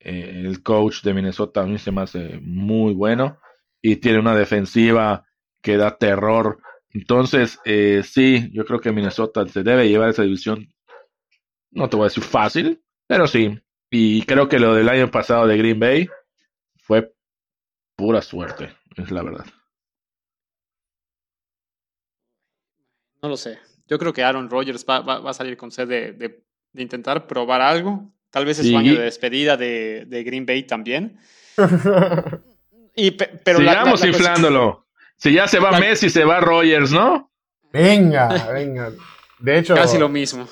Eh, 0.00 0.42
el 0.44 0.62
coach 0.64 1.02
de 1.02 1.14
Minnesota 1.14 1.62
a 1.62 1.66
mí 1.66 1.78
se 1.78 1.92
me 1.92 2.02
hace 2.02 2.40
muy 2.42 2.92
bueno 2.94 3.38
y 3.88 3.96
tiene 3.96 4.18
una 4.18 4.34
defensiva 4.36 5.24
que 5.62 5.76
da 5.76 5.96
terror. 5.96 6.58
Entonces, 6.90 7.58
eh, 7.64 8.02
sí, 8.04 8.50
yo 8.52 8.64
creo 8.64 8.80
que 8.80 8.90
Minnesota 8.92 9.46
se 9.46 9.62
debe 9.62 9.88
llevar 9.88 10.10
esa 10.10 10.22
división. 10.22 10.66
No 11.70 11.88
te 11.88 11.96
voy 11.96 12.04
a 12.04 12.08
decir 12.08 12.24
fácil, 12.24 12.82
pero 13.06 13.26
sí. 13.26 13.58
Y 13.90 14.22
creo 14.22 14.48
que 14.48 14.58
lo 14.58 14.74
del 14.74 14.88
año 14.88 15.10
pasado 15.10 15.46
de 15.46 15.56
Green 15.58 15.78
Bay 15.78 16.08
fue 16.78 17.12
pura 17.96 18.22
suerte, 18.22 18.74
es 18.96 19.10
la 19.10 19.22
verdad. 19.22 19.46
no 23.22 23.28
lo 23.30 23.36
sé. 23.36 23.58
Yo 23.88 23.98
creo 23.98 24.12
que 24.12 24.22
Aaron 24.22 24.48
Rodgers 24.50 24.84
va, 24.88 25.00
va- 25.00 25.18
va 25.20 25.30
a 25.30 25.34
salir 25.34 25.56
con 25.56 25.70
sed 25.70 25.88
de, 25.88 26.12
de- 26.12 26.44
de 26.72 26.82
intentar 26.82 27.26
probar 27.26 27.60
algo. 27.60 28.12
Tal 28.30 28.44
vez 28.44 28.58
es 28.58 28.66
Sí. 28.66 28.72
su 28.72 28.78
año 28.78 28.94
de 28.94 29.02
despedida 29.02 29.56
de, 29.56 30.04
de 30.06 30.22
Green 30.24 30.44
Bay 30.46 30.62
también. 30.64 31.18
Y, 32.96 33.12
pe- 33.12 33.30
pero 33.44 33.58
la- 33.60 33.64
la- 33.64 33.72
Sigamos 33.72 34.00
cosa- 34.00 34.08
inflándolo. 34.08 34.86
Si 35.16 35.32
ya 35.32 35.46
se 35.46 35.58
va 35.60 35.70
La- 35.70 35.78
Messi, 35.80 36.10
se 36.10 36.24
va 36.24 36.40
Rogers, 36.40 36.90
¿no? 36.90 37.30
venga, 37.72 38.28
venga. 38.52 38.90
De 39.38 39.58
hecho, 39.58 39.74
Casi 39.74 39.98
lo 39.98 40.08
mismo. 40.08 40.48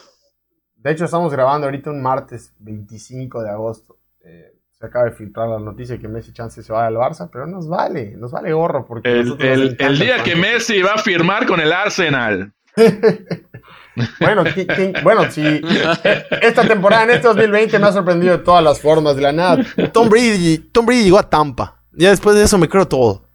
De 0.77 0.93
hecho, 0.93 1.07
estamos 1.07 1.33
grabando 1.33 1.67
ahorita 1.67 1.91
un 1.91 2.03
martes 2.03 2.53
25 2.59 3.43
de 3.43 3.49
agosto. 3.51 3.97
Eh, 4.23 4.53
se 4.79 4.85
acaba 4.87 5.07
de 5.07 5.13
filtrar 5.13 5.49
la 5.49 5.59
noticia 5.59 5.97
que 5.99 6.07
Messi 6.09 6.33
Chance 6.35 6.63
se 6.63 6.73
va 6.73 6.87
al 6.87 6.95
Barça, 6.97 7.31
pero 7.33 7.47
nos 7.47 7.67
vale, 7.69 8.13
nos 8.17 8.31
vale 8.33 8.53
gorro. 8.53 8.85
Porque 8.85 9.11
El, 9.11 9.99
día 9.99 10.23
que. 10.23 10.37
Messi 10.37 10.83
va 10.83 10.95
a 10.95 10.99
firmar 10.99 11.47
con 11.47 11.61
el 11.61 11.73
Arsenal. 11.73 12.53
Bueno, 14.21 14.45
¿qui- 14.45 14.67
quién- 14.67 14.93
bueno, 15.05 15.31
si 15.31 15.41
esta 16.41 16.67
temporada 16.67 17.05
en 17.05 17.11
este 17.11 17.29
2020 17.29 17.79
me 17.79 17.87
ha 17.87 17.93
sorprendido 17.93 18.37
de 18.39 18.43
todas 18.43 18.63
las 18.65 18.81
formas 18.81 19.15
de 19.15 19.23
la 19.23 19.31
nada. 19.33 19.65
Tom 19.93 20.09
Brady, 20.09 20.59
Tom 20.73 20.85
Brady 20.85 21.05
llegó 21.05 21.19
a 21.21 21.31
Tampa. 21.31 21.81
Ya 21.97 22.11
después 22.11 22.37
de 22.37 22.45
eso 22.45 22.59
me 22.59 22.69
creo 22.69 22.87
todo. 22.89 23.29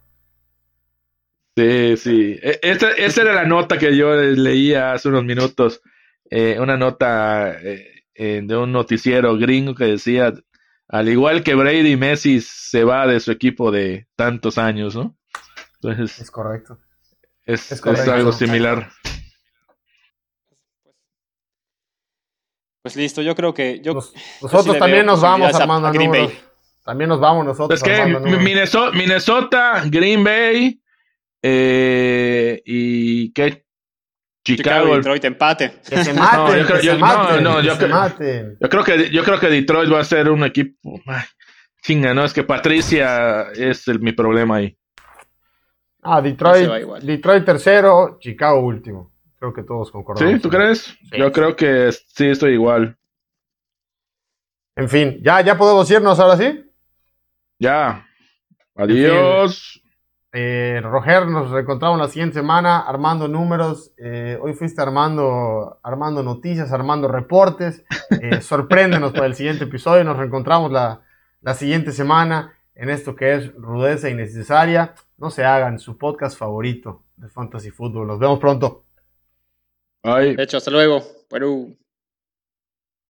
Sí, 1.56 1.96
sí. 1.96 2.38
E- 2.42 2.58
Esta, 2.62 2.90
esa 2.92 3.22
era 3.22 3.34
la 3.34 3.44
nota 3.44 3.78
que 3.78 3.96
yo 3.96 4.14
leía 4.14 4.92
hace 4.92 5.08
unos 5.08 5.24
minutos. 5.24 5.80
Eh, 6.30 6.58
una 6.60 6.76
nota 6.76 7.58
eh, 7.60 8.04
eh, 8.14 8.40
de 8.44 8.56
un 8.56 8.70
noticiero 8.72 9.36
gringo 9.36 9.74
que 9.74 9.84
decía, 9.84 10.32
al 10.88 11.08
igual 11.08 11.42
que 11.42 11.54
Brady, 11.54 11.96
Messi 11.96 12.40
se 12.40 12.84
va 12.84 13.06
de 13.06 13.18
su 13.20 13.32
equipo 13.32 13.70
de 13.70 14.06
tantos 14.16 14.58
años, 14.58 14.94
¿no? 14.94 15.16
Entonces, 15.82 16.20
Es 16.20 16.30
correcto. 16.30 16.78
es, 17.44 17.64
es 17.66 17.72
es 17.72 17.80
correcto. 17.80 18.12
algo 18.12 18.32
similar. 18.32 18.90
Pues 22.82 22.96
listo, 22.96 23.20
yo 23.22 23.34
creo 23.34 23.52
que 23.52 23.80
yo, 23.82 23.92
Nos- 23.94 24.12
yo 24.14 24.18
sí 24.20 24.38
nosotros 24.42 24.78
también 24.78 25.04
nos 25.04 25.20
vamos 25.20 25.52
a- 25.54 25.56
armando 25.58 25.88
a 25.88 25.92
Green. 25.92 26.10
Bay. 26.10 26.38
También 26.84 27.08
nos 27.08 27.20
vamos 27.20 27.44
nosotros 27.44 27.78
Es 27.80 27.82
que 27.84 27.94
armando. 27.94 28.38
Minnesota, 28.38 28.96
Minnesota, 28.96 29.82
Green 29.86 30.24
Bay 30.24 30.80
eh, 31.42 32.62
y 32.64 33.32
¿qué? 33.32 33.64
Chicago 34.42 34.84
Chicago. 34.84 34.96
Detroit 34.96 35.24
empate. 35.24 35.72
Que 35.88 36.02
se 36.04 36.14
maten, 36.14 36.38
No, 36.38 36.56
yo 36.56 36.66
creo- 36.66 36.80
que 36.80 36.86
yo- 36.86 36.92
se 36.94 36.98
no, 36.98 37.06
maten, 37.06 37.44
no, 37.44 37.56
que 37.58 37.62
yo 37.66 37.72
se 37.72 37.78
creo- 37.78 37.90
maten. 37.96 38.56
Yo 38.60 38.68
creo 38.68 38.84
que 38.84 39.10
yo 39.10 39.24
creo 39.24 39.38
que 39.40 39.48
Detroit 39.48 39.92
va 39.92 40.00
a 40.00 40.04
ser 40.04 40.30
un 40.30 40.44
equipo. 40.44 41.00
ay, 41.06 41.24
chinga, 41.82 42.14
no 42.14 42.24
es 42.24 42.32
que 42.32 42.42
Patricia 42.42 43.50
es 43.54 43.86
el- 43.88 44.00
mi 44.00 44.12
problema 44.12 44.56
ahí. 44.56 44.76
Ah, 46.02 46.22
Detroit. 46.22 46.66
Detroit 47.02 47.44
tercero, 47.44 48.16
Chicago 48.20 48.60
último. 48.60 49.12
Creo 49.38 49.52
que 49.52 49.62
todos 49.62 49.90
concordamos. 49.90 50.34
¿Sí? 50.34 50.40
¿Tú 50.40 50.48
crees? 50.48 50.96
Yo 51.16 51.30
creo 51.32 51.54
que 51.56 51.92
sí 51.92 52.26
estoy 52.28 52.52
igual. 52.54 52.96
En 54.76 54.88
fin, 54.88 55.18
ya, 55.22 55.40
ya 55.42 55.56
podemos 55.58 55.90
irnos 55.90 56.18
ahora 56.18 56.36
sí. 56.38 56.69
Ya. 57.60 58.06
Adiós. 58.74 59.82
Eh, 60.32 60.80
Roger, 60.82 61.26
nos 61.26 61.50
reencontramos 61.50 61.98
la 61.98 62.08
siguiente 62.08 62.34
semana 62.34 62.80
armando 62.80 63.28
números. 63.28 63.92
Eh, 63.98 64.38
hoy 64.40 64.54
fuiste 64.54 64.80
armando, 64.80 65.78
armando 65.82 66.22
noticias, 66.22 66.72
armando 66.72 67.06
reportes. 67.06 67.84
Eh, 68.22 68.40
sorpréndenos 68.40 69.12
para 69.12 69.26
el 69.26 69.34
siguiente 69.34 69.64
episodio. 69.64 70.04
Nos 70.04 70.16
reencontramos 70.16 70.72
la, 70.72 71.02
la 71.42 71.54
siguiente 71.54 71.92
semana 71.92 72.54
en 72.74 72.88
esto 72.88 73.14
que 73.14 73.34
es 73.34 73.52
rudeza 73.54 74.08
innecesaria. 74.08 74.94
No 75.18 75.30
se 75.30 75.44
hagan 75.44 75.78
su 75.78 75.98
podcast 75.98 76.38
favorito 76.38 77.04
de 77.16 77.28
Fantasy 77.28 77.70
Football. 77.70 78.06
Nos 78.06 78.18
vemos 78.18 78.38
pronto. 78.38 78.84
Bye. 80.02 80.34
De 80.34 80.44
hecho, 80.44 80.56
hasta 80.56 80.70
luego. 80.70 81.02
Perú. 81.28 81.76